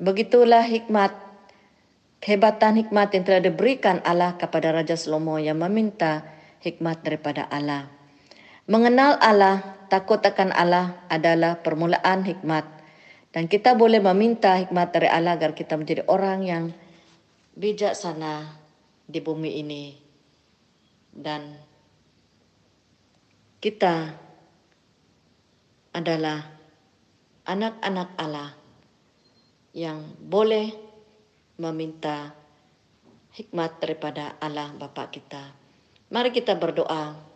Begitulah 0.01 0.65
hikmat, 0.65 1.13
kehebatan 2.25 2.81
hikmat 2.81 3.13
yang 3.13 3.25
telah 3.29 3.43
diberikan 3.45 4.01
Allah 4.01 4.35
kepada 4.41 4.73
Raja 4.73 4.97
Salomo 4.97 5.37
yang 5.37 5.61
meminta 5.61 6.25
hikmat 6.65 7.05
daripada 7.05 7.45
Allah. 7.53 7.93
Mengenal 8.65 9.21
Allah, 9.21 9.61
takut 9.93 10.25
akan 10.25 10.57
Allah 10.57 11.05
adalah 11.13 11.61
permulaan 11.61 12.25
hikmat. 12.25 12.80
Dan 13.31 13.47
kita 13.47 13.79
boleh 13.79 14.03
meminta 14.03 14.59
hikmat 14.59 14.91
dari 14.91 15.07
Allah 15.07 15.39
agar 15.39 15.55
kita 15.55 15.79
menjadi 15.79 16.03
orang 16.11 16.43
yang 16.43 16.65
bijaksana 17.55 18.59
di 19.07 19.23
bumi 19.23 19.63
ini. 19.63 19.85
Dan 21.15 21.55
kita 23.63 24.15
adalah 25.95 26.43
anak-anak 27.47 28.09
Allah 28.19 28.51
yang 29.75 30.03
boleh 30.19 30.75
meminta 31.59 32.35
hikmat 33.35 33.79
daripada 33.79 34.35
Allah 34.43 34.75
Bapa 34.75 35.07
kita. 35.07 35.55
Mari 36.11 36.35
kita 36.35 36.59
berdoa. 36.59 37.30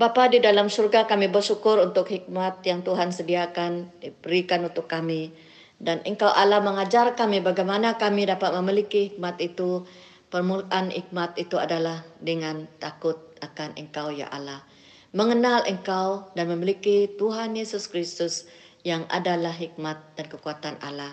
Bapa 0.00 0.32
di 0.32 0.40
dalam 0.40 0.72
surga 0.72 1.04
kami 1.04 1.28
bersyukur 1.28 1.76
untuk 1.76 2.08
hikmat 2.08 2.64
yang 2.64 2.80
Tuhan 2.80 3.12
sediakan 3.12 4.00
diberikan 4.00 4.64
untuk 4.64 4.88
kami. 4.88 5.28
Dan 5.76 6.00
Engkau 6.08 6.32
Allah 6.32 6.64
mengajar 6.64 7.12
kami 7.12 7.44
bagaimana 7.44 8.00
kami 8.00 8.24
dapat 8.24 8.56
memiliki 8.56 9.12
hikmat 9.12 9.36
itu. 9.44 9.84
Permulaan 10.32 10.88
hikmat 10.88 11.36
itu 11.36 11.60
adalah 11.60 12.00
dengan 12.16 12.64
takut 12.80 13.20
akan 13.44 13.76
Engkau 13.76 14.08
ya 14.08 14.32
Allah. 14.32 14.64
Mengenal 15.12 15.68
Engkau 15.68 16.32
dan 16.32 16.48
memiliki 16.48 17.04
Tuhan 17.20 17.52
Yesus 17.60 17.84
Kristus 17.84 18.48
yang 18.88 19.04
adalah 19.12 19.52
hikmat 19.52 20.00
dan 20.16 20.32
kekuatan 20.32 20.80
Allah. 20.80 21.12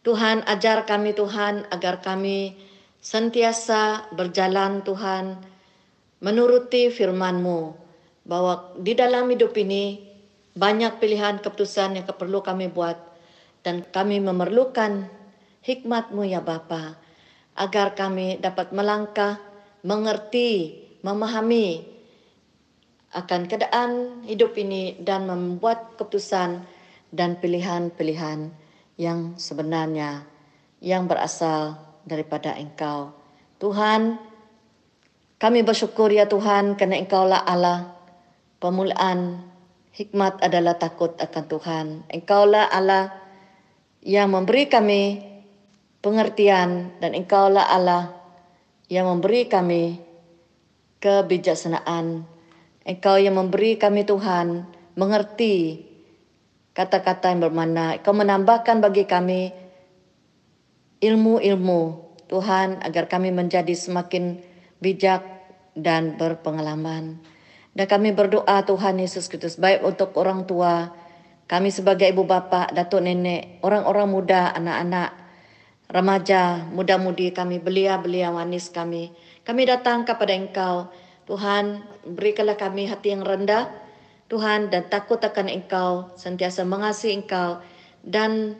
Tuhan 0.00 0.48
ajar 0.48 0.88
kami 0.88 1.12
Tuhan 1.12 1.68
agar 1.68 2.00
kami 2.00 2.56
sentiasa 3.04 4.08
berjalan 4.16 4.80
Tuhan 4.80 5.44
menuruti 6.24 6.88
firman-Mu 6.88 7.83
bahwa 8.24 8.72
di 8.80 8.96
dalam 8.96 9.28
hidup 9.28 9.52
ini 9.56 10.00
banyak 10.56 10.96
pilihan 10.98 11.44
keputusan 11.44 12.00
yang 12.00 12.06
perlu 12.08 12.40
kami 12.40 12.72
buat 12.72 12.96
dan 13.60 13.84
kami 13.84 14.20
memerlukan 14.20 15.08
hikmatmu 15.64 16.24
ya 16.28 16.40
Bapa 16.40 16.96
agar 17.54 17.94
kami 17.94 18.40
dapat 18.40 18.72
melangkah, 18.74 19.38
mengerti, 19.84 20.80
memahami 21.04 21.84
akan 23.14 23.46
keadaan 23.46 23.90
hidup 24.26 24.58
ini 24.58 24.98
dan 24.98 25.30
membuat 25.30 25.94
keputusan 25.94 26.66
dan 27.14 27.38
pilihan-pilihan 27.38 28.50
yang 28.98 29.38
sebenarnya 29.38 30.26
yang 30.82 31.06
berasal 31.06 31.78
daripada 32.02 32.58
Engkau. 32.58 33.14
Tuhan, 33.62 34.18
kami 35.38 35.62
bersyukur 35.62 36.10
ya 36.10 36.26
Tuhan 36.26 36.74
karena 36.74 36.98
Engkaulah 36.98 37.46
Allah 37.46 37.93
Pemulaan 38.64 39.44
hikmat 39.92 40.40
adalah 40.40 40.80
takut 40.80 41.12
akan 41.20 41.44
Tuhan. 41.52 41.86
Engkaulah 42.08 42.72
Allah 42.72 43.12
yang 44.00 44.32
memberi 44.32 44.72
kami 44.72 45.20
pengertian 46.00 46.96
dan 46.96 47.12
engkaulah 47.12 47.68
Allah 47.68 48.16
yang 48.88 49.04
memberi 49.04 49.52
kami 49.52 50.00
kebijaksanaan. 50.96 52.24
Engkau 52.88 53.20
yang 53.20 53.36
memberi 53.36 53.76
kami 53.76 54.08
Tuhan 54.08 54.64
mengerti 54.96 55.84
kata-kata 56.72 57.36
yang 57.36 57.44
bermakna. 57.44 58.00
Engkau 58.00 58.16
menambahkan 58.16 58.80
bagi 58.80 59.04
kami 59.04 59.52
ilmu-ilmu 61.04 61.80
Tuhan 62.32 62.80
agar 62.80 63.12
kami 63.12 63.28
menjadi 63.28 63.76
semakin 63.76 64.40
bijak 64.80 65.20
dan 65.76 66.16
berpengalaman. 66.16 67.33
Dan 67.74 67.90
kami 67.90 68.14
berdoa 68.14 68.62
Tuhan 68.62 69.02
Yesus 69.02 69.26
Kristus 69.26 69.58
baik 69.58 69.82
untuk 69.82 70.14
orang 70.14 70.46
tua, 70.46 70.94
kami 71.50 71.74
sebagai 71.74 72.06
ibu 72.06 72.22
bapa, 72.22 72.70
datuk 72.70 73.02
nenek, 73.02 73.60
orang-orang 73.66 74.08
muda, 74.08 74.54
anak-anak, 74.54 75.10
remaja, 75.90 76.64
muda-mudi 76.70 77.34
kami, 77.34 77.58
belia-belia 77.58 78.30
manis 78.30 78.70
kami. 78.70 79.12
Kami 79.42 79.62
datang 79.68 80.06
kepada 80.06 80.32
Engkau. 80.32 80.88
Tuhan, 81.26 81.84
berikanlah 82.06 82.56
kami 82.56 82.86
hati 82.86 83.12
yang 83.12 83.26
rendah, 83.26 83.68
Tuhan, 84.30 84.72
dan 84.72 84.88
takut 84.88 85.20
akan 85.20 85.50
Engkau, 85.50 86.14
sentiasa 86.14 86.64
mengasihi 86.64 87.20
Engkau, 87.20 87.60
dan 88.06 88.54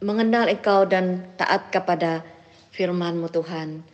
mengenal 0.00 0.48
Engkau 0.48 0.88
dan 0.88 1.26
taat 1.36 1.68
kepada 1.68 2.22
firman-Mu 2.72 3.28
Tuhan. 3.28 3.84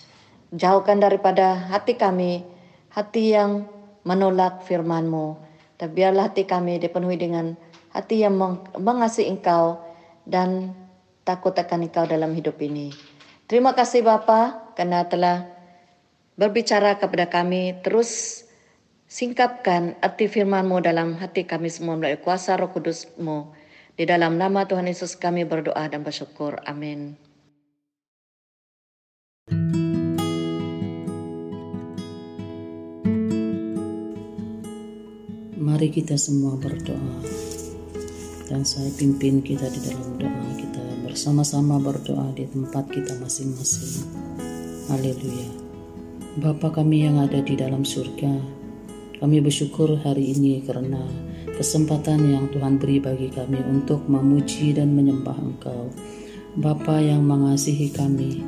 Jauhkan 0.55 1.03
daripada 1.03 1.59
hati 1.73 1.99
kami, 1.99 2.47
hati 2.95 3.35
yang 3.35 3.78
menolak 4.09 4.65
firman-Mu. 4.65 5.37
Dan 5.77 5.93
biarlah 5.93 6.33
hati 6.33 6.49
kami 6.49 6.81
dipenuhi 6.81 7.21
dengan 7.21 7.53
hati 7.93 8.25
yang 8.25 8.41
mengasihi 8.81 9.29
Engkau 9.29 9.77
dan 10.25 10.73
takut 11.29 11.53
akan 11.53 11.85
Engkau 11.85 12.09
dalam 12.09 12.33
hidup 12.33 12.57
ini. 12.65 12.91
Terima 13.45 13.77
kasih 13.77 14.01
Bapa 14.01 14.73
karena 14.73 15.05
telah 15.05 15.45
berbicara 16.41 16.97
kepada 16.97 17.29
kami. 17.29 17.77
Terus 17.85 18.43
singkapkan 19.07 19.95
arti 20.01 20.27
firman-Mu 20.27 20.81
dalam 20.81 21.21
hati 21.21 21.45
kami 21.45 21.69
semua 21.69 22.01
melalui 22.01 22.21
kuasa 22.25 22.57
roh 22.57 22.73
kudus-Mu. 22.73 23.53
Di 23.99 24.07
dalam 24.07 24.39
nama 24.39 24.63
Tuhan 24.65 24.87
Yesus 24.87 25.19
kami 25.19 25.43
berdoa 25.43 25.91
dan 25.91 26.07
bersyukur. 26.07 26.63
Amin. 26.65 27.19
Mari 35.59 35.91
kita 35.91 36.15
semua 36.15 36.55
berdoa 36.55 37.19
dan 38.47 38.63
saya 38.63 38.95
pimpin 38.95 39.43
kita 39.43 39.67
di 39.67 39.91
dalam 39.91 40.15
doa 40.15 40.55
kita 40.55 40.85
bersama-sama 41.03 41.83
berdoa 41.83 42.31
di 42.39 42.47
tempat 42.47 42.87
kita 42.87 43.19
masing-masing. 43.19 44.07
Haleluya. 44.87 45.51
Bapa 46.39 46.71
kami 46.71 47.11
yang 47.11 47.19
ada 47.19 47.43
di 47.43 47.59
dalam 47.59 47.83
surga, 47.83 48.39
kami 49.19 49.43
bersyukur 49.43 49.99
hari 49.99 50.31
ini 50.31 50.63
karena 50.63 51.03
kesempatan 51.59 52.23
yang 52.23 52.47
Tuhan 52.55 52.79
beri 52.79 53.03
bagi 53.03 53.27
kami 53.27 53.59
untuk 53.67 54.07
memuji 54.07 54.79
dan 54.79 54.95
menyembah 54.95 55.43
Engkau. 55.43 55.91
Bapa 56.55 57.03
yang 57.03 57.27
mengasihi 57.27 57.91
kami, 57.91 58.47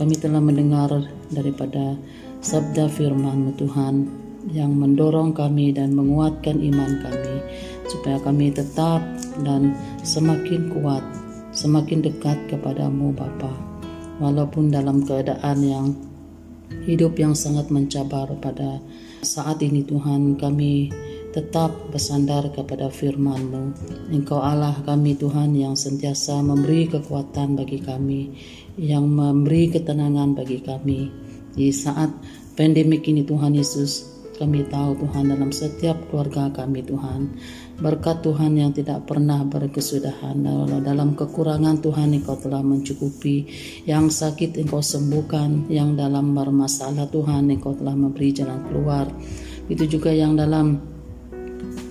kami 0.00 0.16
telah 0.16 0.40
mendengar 0.40 1.04
daripada 1.28 2.00
sabda 2.40 2.88
firman 2.88 3.52
Tuhan 3.60 4.24
yang 4.50 4.74
mendorong 4.78 5.34
kami 5.34 5.74
dan 5.74 5.94
menguatkan 5.94 6.62
iman 6.62 6.92
kami 7.02 7.36
supaya 7.86 8.18
kami 8.22 8.50
tetap 8.50 9.02
dan 9.42 9.74
semakin 10.02 10.70
kuat, 10.70 11.02
semakin 11.54 12.02
dekat 12.02 12.38
kepadamu 12.50 13.14
Bapa. 13.14 13.50
Walaupun 14.16 14.72
dalam 14.72 15.04
keadaan 15.04 15.58
yang 15.60 15.86
hidup 16.88 17.18
yang 17.18 17.34
sangat 17.36 17.68
mencabar 17.68 18.26
pada 18.40 18.80
saat 19.22 19.60
ini 19.62 19.82
Tuhan 19.84 20.38
kami 20.38 20.90
tetap 21.36 21.92
bersandar 21.92 22.48
kepada 22.48 22.88
firman-Mu. 22.88 23.76
Engkau 24.08 24.40
Allah 24.40 24.72
kami 24.88 25.20
Tuhan 25.20 25.52
yang 25.52 25.76
sentiasa 25.76 26.40
memberi 26.40 26.88
kekuatan 26.88 27.60
bagi 27.60 27.84
kami, 27.84 28.32
yang 28.80 29.04
memberi 29.04 29.68
ketenangan 29.68 30.32
bagi 30.32 30.64
kami. 30.64 31.12
Di 31.52 31.68
saat 31.76 32.08
pandemik 32.56 33.04
ini 33.04 33.20
Tuhan 33.20 33.52
Yesus, 33.52 34.15
kami 34.36 34.68
tahu 34.68 35.00
Tuhan 35.00 35.32
dalam 35.32 35.48
setiap 35.48 35.96
keluarga 36.08 36.52
kami 36.52 36.84
Tuhan. 36.84 37.34
Berkat 37.80 38.20
Tuhan 38.20 38.56
yang 38.56 38.72
tidak 38.76 39.08
pernah 39.08 39.40
berkesudahan. 39.44 40.36
Dalam 40.84 41.16
kekurangan 41.16 41.80
Tuhan 41.80 42.12
Engkau 42.16 42.36
telah 42.36 42.60
mencukupi. 42.60 43.48
Yang 43.88 44.20
sakit 44.20 44.60
Engkau 44.60 44.84
sembuhkan. 44.84 45.72
Yang 45.72 46.04
dalam 46.04 46.36
bermasalah 46.36 47.08
Tuhan 47.08 47.48
Engkau 47.48 47.72
telah 47.74 47.96
memberi 47.96 48.32
jalan 48.36 48.60
keluar. 48.68 49.08
Itu 49.66 49.88
juga 49.88 50.12
yang 50.12 50.36
dalam 50.36 50.78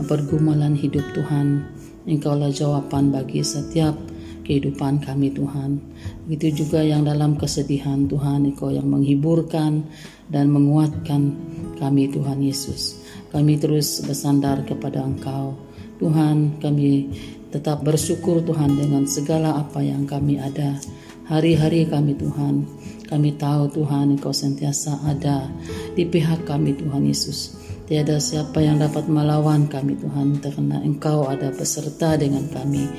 pergumulan 0.05 0.77
hidup 0.77 1.03
Tuhan. 1.17 1.65
Engkaulah 2.05 2.53
jawaban 2.53 3.09
bagi 3.09 3.41
setiap 3.41 3.97
kehidupan 4.45 5.01
kami 5.01 5.33
Tuhan. 5.33 5.81
Begitu 6.29 6.63
juga 6.63 6.85
yang 6.85 7.03
dalam 7.03 7.35
kesedihan 7.35 8.05
Tuhan, 8.05 8.45
Engkau 8.53 8.69
yang 8.69 8.85
menghiburkan 8.85 9.83
dan 10.29 10.53
menguatkan 10.53 11.33
kami 11.81 12.13
Tuhan 12.13 12.39
Yesus. 12.45 13.01
Kami 13.33 13.57
terus 13.57 14.05
bersandar 14.05 14.63
kepada 14.63 15.01
Engkau. 15.01 15.57
Tuhan, 15.97 16.61
kami 16.61 17.09
tetap 17.49 17.81
bersyukur 17.81 18.45
Tuhan 18.45 18.77
dengan 18.77 19.03
segala 19.09 19.57
apa 19.59 19.81
yang 19.81 20.05
kami 20.05 20.37
ada. 20.37 20.77
Hari-hari 21.25 21.89
kami 21.89 22.13
Tuhan, 22.13 22.69
kami 23.09 23.33
tahu 23.41 23.73
Tuhan 23.73 24.13
Engkau 24.13 24.29
sentiasa 24.29 25.01
ada 25.09 25.49
di 25.97 26.05
pihak 26.05 26.45
kami 26.45 26.77
Tuhan 26.77 27.01
Yesus. 27.01 27.57
Tiada 27.85 28.17
siapa 28.17 28.65
yang 28.65 28.81
dapat 28.81 29.05
melawan 29.05 29.69
kami 29.69 29.93
Tuhan 30.01 30.41
karena 30.41 30.81
Engkau 30.81 31.29
ada 31.29 31.53
beserta 31.53 32.17
dengan 32.17 32.49
kami. 32.49 32.89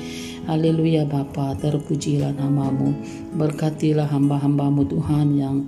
Haleluya 0.47 1.03
Bapa, 1.03 1.59
terpujilah 1.59 2.31
namamu. 2.31 2.95
Berkatilah 3.35 4.07
hamba-hambamu 4.07 4.87
Tuhan 4.87 5.35
yang 5.35 5.67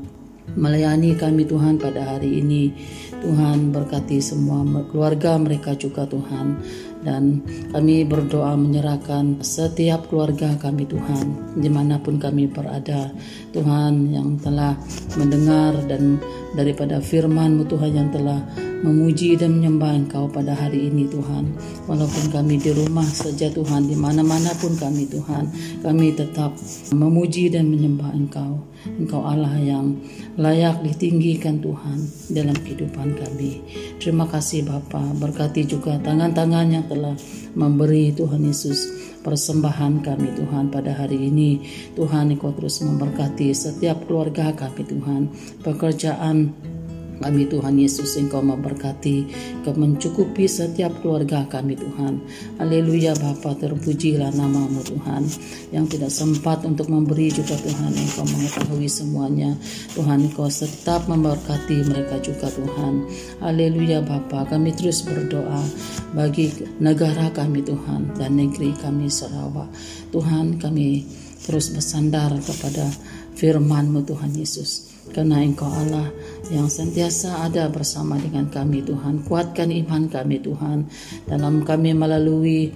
melayani 0.55 1.19
kami 1.19 1.43
Tuhan 1.43 1.75
pada 1.75 2.15
hari 2.15 2.39
ini. 2.39 2.71
Tuhan 3.19 3.75
berkati 3.75 4.23
semua 4.23 4.63
keluarga 4.87 5.35
mereka 5.35 5.75
juga 5.75 6.07
Tuhan. 6.07 6.63
Dan 7.03 7.43
kami 7.75 8.07
berdoa 8.07 8.55
menyerahkan 8.55 9.43
setiap 9.43 10.07
keluarga 10.07 10.55
kami 10.55 10.87
Tuhan. 10.87 11.59
Di 11.59 11.67
mana 11.67 11.99
pun 11.99 12.15
kami 12.15 12.47
berada. 12.47 13.11
Tuhan 13.51 14.15
yang 14.15 14.39
telah 14.39 14.79
mendengar 15.19 15.75
dan 15.91 16.23
daripada 16.55 17.03
firman-Mu 17.03 17.67
Tuhan 17.67 17.99
yang 17.99 18.09
telah 18.15 18.39
memuji 18.79 19.35
dan 19.35 19.59
menyembah 19.59 19.91
Engkau 19.95 20.31
pada 20.31 20.55
hari 20.55 20.87
ini 20.87 21.07
Tuhan. 21.11 21.51
Walaupun 21.85 22.31
kami 22.31 22.59
di 22.59 22.71
rumah 22.71 23.05
saja 23.05 23.51
Tuhan, 23.51 23.91
di 23.91 23.95
mana-mana 23.95 24.55
pun 24.57 24.75
kami 24.79 25.07
Tuhan, 25.09 25.51
kami 25.83 26.15
tetap 26.15 26.55
memuji 26.95 27.51
dan 27.51 27.67
menyembah 27.67 28.11
Engkau. 28.15 28.63
Engkau 28.95 29.27
Allah 29.27 29.59
yang 29.59 29.99
layak 30.39 30.79
ditinggikan 30.87 31.59
Tuhan 31.59 31.99
dalam 32.31 32.55
kehidupan 32.55 33.19
kami. 33.19 33.59
Terima 33.99 34.23
kasih 34.31 34.63
Bapa, 34.63 35.03
berkati 35.19 35.67
juga 35.67 35.99
tangan-tangan 35.99 36.67
yang 36.71 36.85
telah 36.87 37.15
memberi 37.59 38.15
Tuhan 38.15 38.47
Yesus 38.47 38.87
persembahan 39.19 39.99
kami 39.99 40.31
Tuhan 40.39 40.71
pada 40.71 40.95
hari 40.95 41.27
ini. 41.27 41.59
Tuhan 41.99 42.31
Engkau 42.31 42.55
terus 42.55 42.79
memberkati 42.79 43.51
setiap 43.51 44.07
keluarga 44.07 44.55
kami 44.55 44.87
Tuhan, 44.87 45.21
pekerjaan 45.59 46.55
kami 47.19 47.51
Tuhan 47.51 47.75
Yesus 47.75 48.15
Engkau 48.15 48.39
memberkati, 48.39 49.27
Engkau 49.61 49.75
mencukupi 49.75 50.47
setiap 50.47 50.95
keluarga 51.03 51.43
kami 51.51 51.75
Tuhan. 51.75 52.23
Haleluya 52.57 53.13
Bapa 53.19 53.53
terpujilah 53.59 54.31
namamu 54.33 54.79
Tuhan. 54.87 55.27
Yang 55.75 55.85
tidak 55.99 56.11
sempat 56.15 56.63
untuk 56.63 56.87
memberi 56.87 57.29
juga 57.29 57.59
Tuhan 57.59 57.91
Engkau 57.91 58.25
mengetahui 58.25 58.89
semuanya. 58.89 59.51
Tuhan 59.93 60.31
Engkau 60.31 60.47
tetap 60.47 61.05
memberkati 61.05 61.85
mereka 61.85 62.17
juga 62.23 62.47
Tuhan. 62.49 63.05
Haleluya 63.43 63.99
Bapa 64.01 64.47
kami 64.47 64.71
terus 64.73 65.03
berdoa 65.03 65.61
bagi 66.15 66.49
negara 66.79 67.29
kami 67.35 67.61
Tuhan 67.61 68.15
dan 68.15 68.39
negeri 68.39 68.71
kami 68.79 69.11
Sarawak. 69.11 69.69
Tuhan 70.09 70.57
kami 70.57 71.05
terus 71.45 71.71
bersandar 71.71 72.33
kepada 72.41 72.87
firman-Mu 73.39 74.03
Tuhan 74.03 74.35
Yesus 74.35 74.88
karena 75.11 75.41
Engkau 75.41 75.67
Allah 75.67 76.09
yang 76.49 76.65
sentiasa 76.65 77.45
ada 77.45 77.69
bersama 77.69 78.17
dengan 78.17 78.49
kami 78.49 78.81
Tuhan. 78.81 79.25
Kuatkan 79.25 79.69
iman 79.69 80.09
kami 80.09 80.41
Tuhan 80.41 80.89
dalam 81.29 81.61
kami 81.61 81.93
melalui 81.93 82.73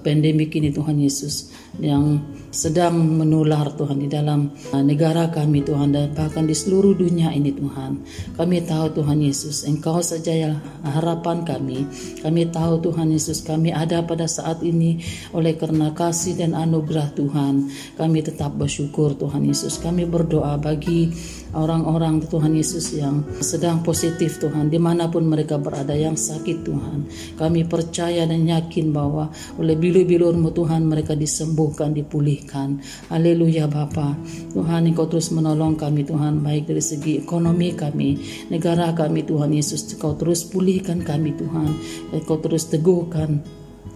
pandemik 0.00 0.56
ini 0.56 0.72
Tuhan 0.72 0.96
Yesus 0.96 1.52
yang 1.76 2.22
sedang 2.54 2.94
menular 2.94 3.74
Tuhan 3.74 3.98
di 3.98 4.06
dalam 4.06 4.54
uh, 4.70 4.84
negara 4.86 5.26
kami 5.26 5.66
Tuhan 5.66 5.90
dan 5.90 6.14
bahkan 6.14 6.46
di 6.46 6.54
seluruh 6.54 6.94
dunia 6.94 7.34
ini 7.34 7.50
Tuhan. 7.50 7.98
Kami 8.38 8.56
tahu 8.62 9.02
Tuhan 9.02 9.18
Yesus, 9.18 9.66
Engkau 9.66 9.98
saja 9.98 10.30
yang 10.30 10.56
harapan 10.86 11.42
kami. 11.42 11.82
Kami 12.22 12.42
tahu 12.54 12.78
Tuhan 12.78 13.10
Yesus, 13.10 13.42
kami 13.42 13.74
ada 13.74 14.06
pada 14.06 14.30
saat 14.30 14.62
ini 14.62 15.02
oleh 15.34 15.58
karena 15.58 15.90
kasih 15.90 16.38
dan 16.38 16.54
anugerah 16.54 17.10
Tuhan. 17.18 17.68
Kami 17.98 18.18
tetap 18.22 18.54
bersyukur 18.54 19.18
Tuhan 19.18 19.42
Yesus. 19.50 19.82
Kami 19.82 20.06
berdoa 20.06 20.54
bagi 20.56 21.10
orang-orang 21.54 22.20
Tuhan 22.26 22.52
Yesus 22.58 22.92
yang 22.98 23.22
sedang 23.38 23.80
positif 23.86 24.42
Tuhan, 24.42 24.68
di 24.68 24.78
mana 24.82 25.06
pun 25.08 25.24
mereka 25.24 25.56
berada 25.56 25.94
yang 25.94 26.18
sakit 26.18 26.66
Tuhan. 26.66 26.98
Kami 27.38 27.64
percaya 27.64 28.26
dan 28.26 28.44
yakin 28.44 28.90
bahwa 28.90 29.30
oleh 29.56 29.78
bilu-bilurmu 29.78 30.50
Tuhan 30.50 30.84
mereka 30.84 31.14
disembuhkan, 31.14 31.94
dipulihkan. 31.94 32.82
Haleluya 33.08 33.70
Bapa. 33.70 34.18
Tuhan 34.52 34.90
Engkau 34.90 35.06
terus 35.06 35.30
menolong 35.30 35.78
kami 35.78 36.04
Tuhan 36.04 36.42
baik 36.42 36.68
dari 36.68 36.82
segi 36.82 37.22
ekonomi 37.22 37.72
kami, 37.72 38.18
negara 38.50 38.90
kami 38.92 39.22
Tuhan 39.24 39.54
Yesus. 39.54 39.86
Engkau 39.94 40.18
terus 40.18 40.44
pulihkan 40.44 41.00
kami 41.06 41.32
Tuhan. 41.38 41.70
Engkau 42.12 42.38
terus 42.42 42.66
teguhkan 42.68 43.42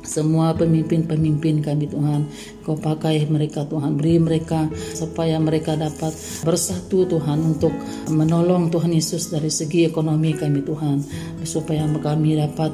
semua 0.09 0.55
pemimpin-pemimpin 0.57 1.61
kami 1.61 1.90
Tuhan 1.90 2.25
Kau 2.68 2.76
pakai 2.76 3.24
mereka 3.24 3.64
Tuhan, 3.64 3.96
beri 3.96 4.20
mereka 4.20 4.68
supaya 4.92 5.40
mereka 5.40 5.72
dapat 5.72 6.12
bersatu 6.44 7.09
Tuhan 7.09 7.40
untuk 7.57 7.72
menolong 8.12 8.68
Tuhan 8.68 8.92
Yesus 8.92 9.33
dari 9.33 9.48
segi 9.48 9.88
ekonomi 9.88 10.37
kami 10.37 10.61
Tuhan, 10.61 11.00
supaya 11.48 11.88
kami 11.88 12.37
dapat 12.37 12.68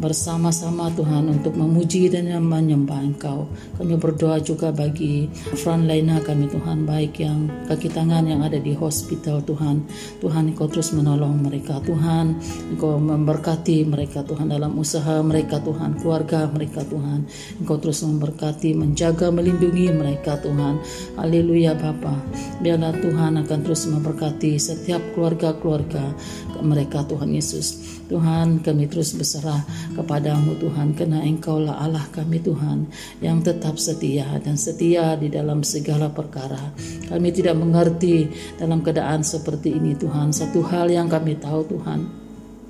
bersama-sama 0.00 0.88
Tuhan 0.96 1.28
untuk 1.28 1.52
memuji 1.52 2.08
dan 2.08 2.32
menyembah 2.40 2.96
Engkau. 3.04 3.44
Kami 3.76 4.00
berdoa 4.00 4.40
juga 4.40 4.72
bagi 4.72 5.28
frontliner 5.52 6.24
kami 6.24 6.48
Tuhan, 6.48 6.88
baik 6.88 7.20
yang 7.20 7.68
kaki 7.68 7.92
tangan 7.92 8.24
yang 8.24 8.40
ada 8.40 8.56
di 8.56 8.72
hospital 8.72 9.44
Tuhan. 9.44 9.84
Tuhan 10.24 10.56
Engkau 10.56 10.64
terus 10.72 10.96
menolong 10.96 11.44
mereka 11.44 11.76
Tuhan, 11.84 12.40
Engkau 12.72 12.96
memberkati 12.96 13.84
mereka 13.84 14.24
Tuhan 14.24 14.48
dalam 14.48 14.72
usaha 14.80 15.20
mereka 15.20 15.60
Tuhan, 15.60 16.00
keluarga 16.00 16.48
mereka 16.48 16.80
Tuhan. 16.88 17.28
Engkau 17.60 17.76
terus 17.76 18.00
memberkati, 18.00 18.72
menjaga 18.72 19.25
Engkau 19.26 19.42
melindungi 19.42 19.90
mereka 19.90 20.38
Tuhan. 20.38 20.78
Haleluya 21.18 21.74
Bapa. 21.74 22.14
Biarlah 22.62 22.94
Tuhan 22.94 23.34
akan 23.42 23.58
terus 23.66 23.82
memberkati 23.90 24.54
setiap 24.54 25.02
keluarga-keluarga 25.18 26.14
mereka 26.62 27.02
Tuhan 27.10 27.34
Yesus. 27.34 27.98
Tuhan 28.06 28.62
kami 28.62 28.86
terus 28.86 29.18
berserah 29.18 29.66
kepadamu 29.98 30.62
Tuhan 30.62 30.94
karena 30.94 31.26
engkaulah 31.26 31.74
Allah 31.74 32.06
kami 32.14 32.38
Tuhan 32.38 32.86
yang 33.18 33.42
tetap 33.42 33.82
setia 33.82 34.30
dan 34.38 34.54
setia 34.54 35.18
di 35.18 35.26
dalam 35.26 35.66
segala 35.66 36.06
perkara. 36.06 36.70
Kami 37.10 37.34
tidak 37.34 37.58
mengerti 37.58 38.30
dalam 38.62 38.78
keadaan 38.78 39.26
seperti 39.26 39.74
ini 39.74 39.98
Tuhan. 39.98 40.30
Satu 40.30 40.62
hal 40.62 40.86
yang 40.86 41.10
kami 41.10 41.34
tahu 41.34 41.66
Tuhan 41.66 42.25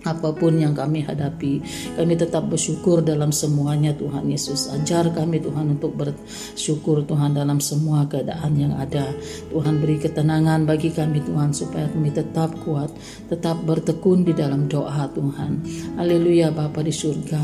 apa 0.07 0.31
pun 0.31 0.55
yang 0.55 0.73
kami 0.73 1.03
hadapi. 1.03 1.59
Kami 1.99 2.14
tetap 2.14 2.47
bersyukur 2.47 3.03
dalam 3.03 3.35
semuanya 3.35 3.90
Tuhan 3.92 4.31
Yesus. 4.31 4.71
Ajar 4.71 5.11
kami 5.11 5.42
Tuhan 5.42 5.75
untuk 5.75 5.99
bersyukur 5.99 7.03
Tuhan 7.03 7.35
dalam 7.35 7.59
semua 7.59 8.07
keadaan 8.07 8.55
yang 8.55 8.79
ada. 8.79 9.11
Tuhan 9.51 9.83
beri 9.83 9.99
ketenangan 9.99 10.62
bagi 10.62 10.95
kami 10.95 11.19
Tuhan 11.27 11.51
supaya 11.51 11.90
kami 11.90 12.14
tetap 12.14 12.55
kuat, 12.62 12.95
tetap 13.27 13.59
bertekun 13.66 14.23
di 14.23 14.33
dalam 14.33 14.71
doa 14.71 15.11
Tuhan. 15.11 15.66
Haleluya 15.99 16.55
Bapa 16.55 16.87
di 16.87 16.95
surga. 16.95 17.42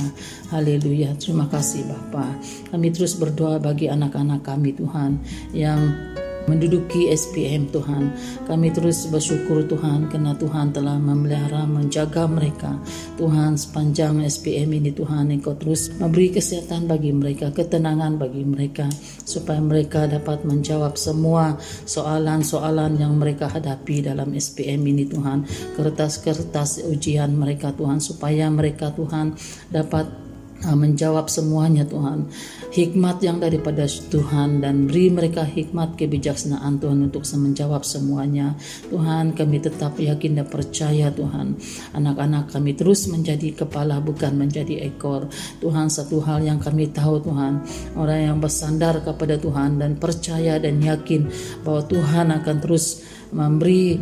Haleluya. 0.54 1.18
Terima 1.18 1.50
kasih 1.50 1.90
Bapa. 1.90 2.38
Kami 2.70 2.88
terus 2.94 3.18
berdoa 3.18 3.58
bagi 3.58 3.90
anak-anak 3.90 4.46
kami 4.46 4.70
Tuhan 4.78 5.18
yang 5.50 5.80
menduduki 6.46 7.10
SPM 7.12 7.70
Tuhan. 7.70 8.14
Kami 8.46 8.68
terus 8.74 9.06
bersyukur 9.08 9.66
Tuhan 9.66 10.10
karena 10.10 10.34
Tuhan 10.34 10.74
telah 10.74 10.98
memelihara 10.98 11.64
menjaga 11.68 12.26
mereka. 12.26 12.78
Tuhan 13.20 13.54
sepanjang 13.54 14.24
SPM 14.26 14.72
ini 14.74 14.90
Tuhan 14.90 15.30
Engkau 15.30 15.54
terus 15.54 15.92
memberi 15.96 16.34
kesehatan 16.34 16.90
bagi 16.90 17.14
mereka, 17.14 17.54
ketenangan 17.54 18.18
bagi 18.18 18.42
mereka 18.42 18.88
supaya 19.22 19.62
mereka 19.62 20.10
dapat 20.10 20.42
menjawab 20.42 20.98
semua 20.98 21.54
soalan-soalan 21.86 22.98
yang 22.98 23.14
mereka 23.16 23.46
hadapi 23.46 24.02
dalam 24.02 24.34
SPM 24.34 24.82
ini 24.88 25.06
Tuhan. 25.06 25.46
Kertas-kertas 25.78 26.84
ujian 26.88 27.32
mereka 27.36 27.70
Tuhan 27.72 28.02
supaya 28.02 28.50
mereka 28.50 28.90
Tuhan 28.90 29.34
dapat 29.70 30.31
Ah, 30.62 30.78
menjawab 30.78 31.26
semuanya 31.26 31.82
Tuhan. 31.82 32.30
Hikmat 32.70 33.18
yang 33.18 33.42
daripada 33.42 33.82
Tuhan 33.84 34.62
dan 34.62 34.86
beri 34.86 35.10
mereka 35.10 35.42
hikmat 35.42 35.98
kebijaksanaan 35.98 36.78
Tuhan 36.78 37.02
untuk 37.02 37.26
menjawab 37.26 37.82
semuanya. 37.82 38.54
Tuhan 38.86 39.34
kami 39.34 39.58
tetap 39.58 39.98
yakin 39.98 40.38
dan 40.38 40.46
percaya 40.46 41.10
Tuhan. 41.10 41.58
Anak-anak 41.98 42.54
kami 42.54 42.78
terus 42.78 43.10
menjadi 43.10 43.58
kepala 43.58 43.98
bukan 43.98 44.38
menjadi 44.38 44.86
ekor. 44.86 45.26
Tuhan 45.58 45.90
satu 45.90 46.22
hal 46.22 46.46
yang 46.46 46.62
kami 46.62 46.94
tahu 46.94 47.18
Tuhan. 47.26 47.66
Orang 47.98 48.20
yang 48.22 48.38
bersandar 48.38 49.02
kepada 49.02 49.34
Tuhan 49.42 49.82
dan 49.82 49.98
percaya 49.98 50.62
dan 50.62 50.78
yakin 50.78 51.26
bahwa 51.66 51.82
Tuhan 51.90 52.30
akan 52.38 52.56
terus 52.62 53.02
memberi 53.34 53.98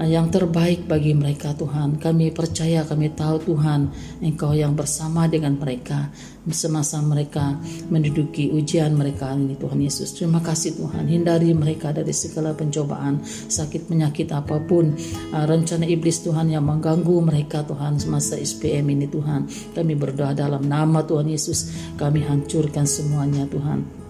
yang 0.00 0.32
terbaik 0.32 0.88
bagi 0.88 1.12
mereka 1.12 1.52
Tuhan. 1.52 2.00
Kami 2.00 2.32
percaya, 2.32 2.80
kami 2.88 3.12
tahu 3.12 3.52
Tuhan, 3.52 3.92
Engkau 4.24 4.56
yang 4.56 4.72
bersama 4.72 5.28
dengan 5.28 5.60
mereka 5.60 6.08
semasa 6.50 6.98
mereka 6.98 7.54
menduduki 7.86 8.50
ujian 8.50 8.98
mereka 8.98 9.30
ini 9.36 9.54
Tuhan 9.54 9.78
Yesus. 9.78 10.10
Terima 10.18 10.42
kasih 10.42 10.74
Tuhan. 10.74 11.06
Hindari 11.06 11.54
mereka 11.54 11.94
dari 11.94 12.10
segala 12.10 12.50
pencobaan, 12.50 13.22
sakit 13.22 13.86
penyakit 13.86 14.26
apa 14.34 14.58
pun, 14.66 14.90
ah, 15.30 15.46
rencana 15.46 15.86
iblis 15.86 16.24
Tuhan 16.26 16.50
yang 16.50 16.66
mengganggu 16.66 17.22
mereka 17.22 17.62
Tuhan 17.62 18.02
semasa 18.02 18.34
SPM 18.34 18.90
ini 18.90 19.06
Tuhan. 19.06 19.46
Kami 19.76 19.94
berdoa 19.94 20.34
dalam 20.34 20.66
nama 20.66 21.06
Tuhan 21.06 21.30
Yesus, 21.30 21.70
kami 21.94 22.26
hancurkan 22.26 22.88
semuanya 22.88 23.46
Tuhan. 23.46 24.01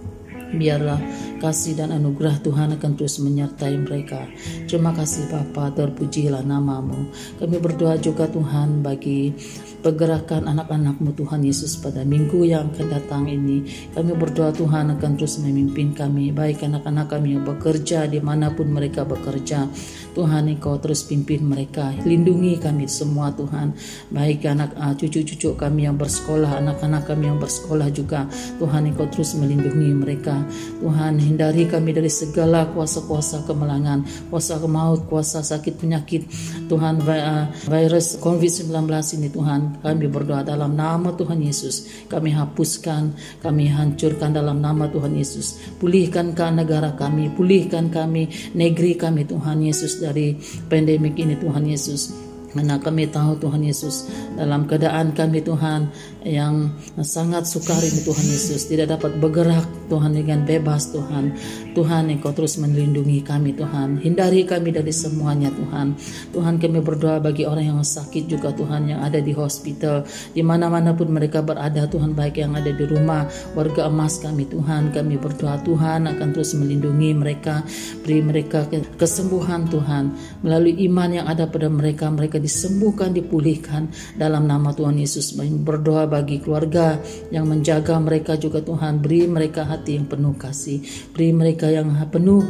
Biarlah 0.53 1.01
kasih 1.43 1.75
dan 1.75 1.91
anugerah 1.91 2.38
Tuhan 2.45 2.77
akan 2.79 2.93
terus 2.95 3.19
menyertai 3.19 3.75
mereka. 3.83 4.29
Terima 4.71 4.95
kasih 4.95 5.27
Bapa, 5.27 5.75
terpujilah 5.75 6.47
namamu. 6.47 7.11
Kami 7.43 7.57
berdoa 7.59 7.99
juga 7.99 8.31
Tuhan 8.31 8.85
bagi 8.85 9.35
pergerakan 9.83 10.47
anak-anakmu 10.47 11.11
Tuhan 11.19 11.43
Yesus 11.43 11.75
pada 11.83 12.07
minggu 12.07 12.47
yang 12.47 12.71
akan 12.71 12.87
datang 12.87 13.27
ini. 13.27 13.67
Kami 13.91 14.15
berdoa 14.15 14.55
Tuhan 14.55 14.95
akan 14.95 15.11
terus 15.19 15.43
memimpin 15.43 15.91
kami, 15.93 16.31
baik 16.31 16.62
anak-anak 16.62 17.11
kami 17.11 17.35
yang 17.35 17.43
bekerja 17.43 18.07
di 18.07 18.23
mana 18.23 18.55
pun 18.55 18.71
mereka 18.71 19.03
bekerja. 19.03 19.67
Tuhan 20.12 20.53
Engkau 20.53 20.77
terus 20.77 21.09
pimpin 21.09 21.40
mereka, 21.40 21.88
lindungi 22.05 22.61
kami 22.61 22.85
semua 22.85 23.33
Tuhan, 23.33 23.72
baik 24.12 24.44
anak 24.44 24.77
uh, 24.77 24.92
cucu-cucu 24.92 25.57
kami 25.57 25.88
yang 25.88 25.96
bersekolah, 25.96 26.61
anak-anak 26.61 27.09
kami 27.09 27.33
yang 27.33 27.40
bersekolah 27.40 27.88
juga. 27.88 28.29
Tuhan 28.61 28.92
Engkau 28.92 29.09
terus 29.09 29.33
melindungi 29.33 29.96
mereka. 29.96 30.37
Tuhan 30.85 31.16
hindari 31.16 31.64
kami 31.64 31.96
dari 31.96 32.12
segala 32.12 32.68
kuasa-kuasa 32.77 33.48
kemelangan, 33.48 34.05
kuasa 34.29 34.61
maut, 34.68 35.09
kuasa 35.09 35.40
sakit 35.40 35.81
penyakit. 35.81 36.29
Tuhan 36.68 37.01
uh, 37.09 37.48
virus 37.72 38.20
COVID-19 38.20 38.68
ini 39.16 39.29
Tuhan 39.33 39.81
kami 39.81 40.12
berdoa 40.12 40.44
dalam 40.44 40.77
nama 40.77 41.16
Tuhan 41.16 41.40
Yesus. 41.40 42.05
Kami 42.12 42.37
hapuskan, 42.37 43.16
kami 43.40 43.72
hancurkan 43.72 44.37
dalam 44.37 44.61
nama 44.61 44.92
Tuhan 44.92 45.16
Yesus. 45.16 45.57
Pulihkan 45.81 46.37
negara 46.53 46.92
kami, 46.92 47.33
pulihkan 47.33 47.88
kami, 47.88 48.29
negeri 48.53 49.01
kami 49.01 49.25
Tuhan 49.25 49.64
Yesus 49.64 50.02
dari 50.03 50.35
pandemik 50.67 51.15
ini 51.15 51.38
Tuhan 51.38 51.62
Yesus. 51.62 52.32
Karena 52.53 52.77
kami 52.77 53.09
tahu 53.09 53.41
Tuhan 53.41 53.65
Yesus? 53.65 54.12
Dalam 54.37 54.69
keadaan 54.69 55.17
kami 55.17 55.41
Tuhan 55.41 55.88
yang 56.23 56.69
sangat 57.01 57.49
sukar 57.49 57.81
ini 57.81 58.05
Tuhan 58.05 58.27
Yesus 58.29 58.69
tidak 58.69 58.93
dapat 58.99 59.17
bergerak 59.17 59.65
Tuhan 59.88 60.12
dengan 60.12 60.45
bebas 60.45 60.93
Tuhan. 60.93 61.33
Tuhan 61.73 62.12
Engkau 62.12 62.37
terus 62.37 62.61
melindungi 62.61 63.25
kami 63.25 63.57
Tuhan. 63.57 64.05
Hindari 64.05 64.45
kami 64.45 64.77
dari 64.77 64.93
semuanya 64.93 65.49
Tuhan. 65.49 65.97
Tuhan 66.37 66.61
kami 66.61 66.79
berdoa 66.85 67.25
bagi 67.25 67.49
orang 67.49 67.73
yang 67.73 67.81
sakit 67.81 68.29
juga 68.29 68.53
Tuhan 68.53 68.93
yang 68.93 69.01
ada 69.01 69.19
di 69.19 69.33
hospital. 69.33 70.05
Di 70.37 70.45
mana-mana 70.45 70.93
pun 70.93 71.09
mereka 71.09 71.41
berada 71.41 71.88
Tuhan 71.88 72.12
baik 72.12 72.45
yang 72.45 72.53
ada 72.53 72.69
di 72.69 72.85
rumah 72.85 73.25
warga 73.57 73.88
emas 73.88 74.21
kami 74.21 74.45
Tuhan. 74.45 74.93
Kami 74.93 75.17
berdoa 75.17 75.57
Tuhan 75.65 76.05
akan 76.05 76.29
terus 76.37 76.53
melindungi 76.53 77.17
mereka 77.17 77.65
beri 78.05 78.21
mereka 78.21 78.69
kesembuhan 79.01 79.65
Tuhan. 79.73 80.12
Melalui 80.45 80.77
iman 80.85 81.09
yang 81.09 81.27
ada 81.27 81.49
pada 81.49 81.73
mereka 81.73 82.12
mereka 82.12 82.42
disembuhkan, 82.43 83.15
dipulihkan 83.15 83.87
dalam 84.19 84.51
nama 84.51 84.75
Tuhan 84.75 84.99
Yesus. 84.99 85.39
Berdoa 85.39 86.11
bagi 86.11 86.43
keluarga 86.43 86.99
yang 87.31 87.47
menjaga 87.47 87.97
mereka 88.03 88.35
juga 88.35 88.59
Tuhan. 88.61 88.99
Beri 88.99 89.31
mereka 89.31 89.63
hati 89.63 89.97
yang 89.97 90.11
penuh 90.11 90.35
kasih. 90.35 90.83
Beri 91.15 91.31
mereka 91.31 91.71
yang 91.71 91.95
penuh 92.11 92.43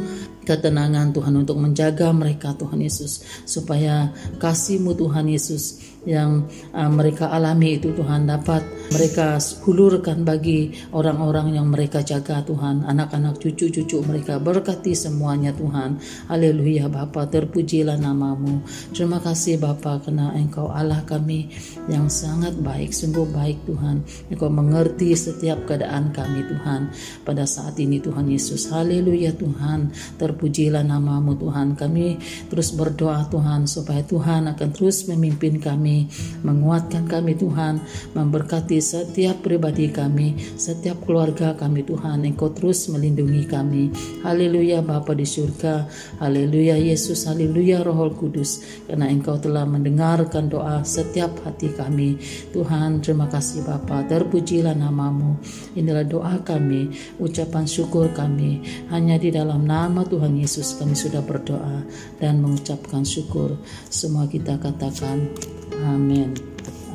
ketenangan 0.43 1.15
Tuhan 1.15 1.33
untuk 1.39 1.57
menjaga 1.57 2.11
mereka 2.11 2.51
Tuhan 2.59 2.83
Yesus 2.83 3.23
supaya 3.47 4.11
kasihmu 4.37 4.91
Tuhan 4.91 5.31
Yesus 5.31 5.92
yang 6.03 6.47
uh, 6.75 6.91
mereka 6.91 7.31
alami 7.31 7.79
itu 7.79 7.95
Tuhan 7.95 8.27
dapat 8.27 8.63
mereka 8.91 9.39
hulurkan 9.63 10.27
bagi 10.27 10.75
orang-orang 10.91 11.55
yang 11.55 11.71
mereka 11.71 12.03
jaga 12.03 12.43
Tuhan. 12.43 12.83
Anak-anak 12.83 13.39
cucu-cucu 13.39 14.03
mereka 14.03 14.37
berkati 14.37 14.91
semuanya 14.93 15.55
Tuhan. 15.55 15.97
Haleluya 16.27 16.91
Bapa 16.91 17.25
terpujilah 17.31 17.95
namamu. 17.95 18.61
Terima 18.91 19.23
kasih 19.23 19.57
Bapa 19.57 20.03
karena 20.03 20.35
Engkau 20.35 20.69
Allah 20.69 21.01
kami 21.07 21.47
yang 21.87 22.11
sangat 22.11 22.59
baik 22.59 22.91
sungguh 22.91 23.25
baik 23.31 23.63
Tuhan. 23.63 24.03
Engkau 24.29 24.51
mengerti 24.51 25.15
setiap 25.15 25.63
keadaan 25.65 26.11
kami 26.11 26.43
Tuhan. 26.51 26.91
Pada 27.23 27.47
saat 27.47 27.79
ini 27.79 28.03
Tuhan 28.03 28.27
Yesus 28.27 28.67
haleluya 28.69 29.33
Tuhan. 29.39 29.89
Terpujilah 30.19 30.83
namamu 30.83 31.39
Tuhan. 31.39 31.79
Kami 31.79 32.19
terus 32.51 32.75
berdoa 32.75 33.25
Tuhan 33.31 33.65
supaya 33.65 34.03
Tuhan 34.03 34.51
akan 34.51 34.69
terus 34.75 35.07
memimpin 35.07 35.57
kami 35.63 35.92
menguatkan 36.41 37.05
kami 37.05 37.37
Tuhan, 37.37 37.83
memberkati 38.17 38.77
setiap 38.81 39.45
pribadi 39.45 39.89
kami, 39.93 40.35
setiap 40.57 41.03
keluarga 41.05 41.53
kami 41.53 41.85
Tuhan. 41.85 42.25
Engkau 42.25 42.49
terus 42.55 42.89
melindungi 42.89 43.43
kami. 43.45 43.93
Haleluya 44.25 44.81
Bapa 44.81 45.13
di 45.13 45.27
surga. 45.27 45.85
Haleluya 46.23 46.79
Yesus. 46.79 47.29
Haleluya 47.29 47.83
Roh 47.83 48.13
Kudus. 48.15 48.63
Karena 48.87 49.11
Engkau 49.11 49.37
telah 49.37 49.67
mendengarkan 49.67 50.47
doa 50.49 50.81
setiap 50.81 51.43
hati 51.43 51.73
kami. 51.75 52.17
Tuhan 52.55 53.03
terima 53.03 53.27
kasih 53.29 53.65
Bapa. 53.67 54.05
Terpujilah 54.07 54.73
namamu. 54.73 55.37
Inilah 55.73 56.05
doa 56.05 56.39
kami, 56.45 56.93
ucapan 57.17 57.65
syukur 57.65 58.13
kami. 58.13 58.61
Hanya 58.93 59.17
di 59.17 59.33
dalam 59.33 59.65
nama 59.65 60.05
Tuhan 60.05 60.37
Yesus 60.37 60.77
kami 60.77 60.93
sudah 60.93 61.25
berdoa 61.25 61.83
dan 62.21 62.39
mengucapkan 62.39 63.01
syukur. 63.03 63.57
Semua 63.89 64.29
kita 64.29 64.61
katakan 64.61 65.33
Amin. 65.81 66.35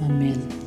Amin. 0.05 0.58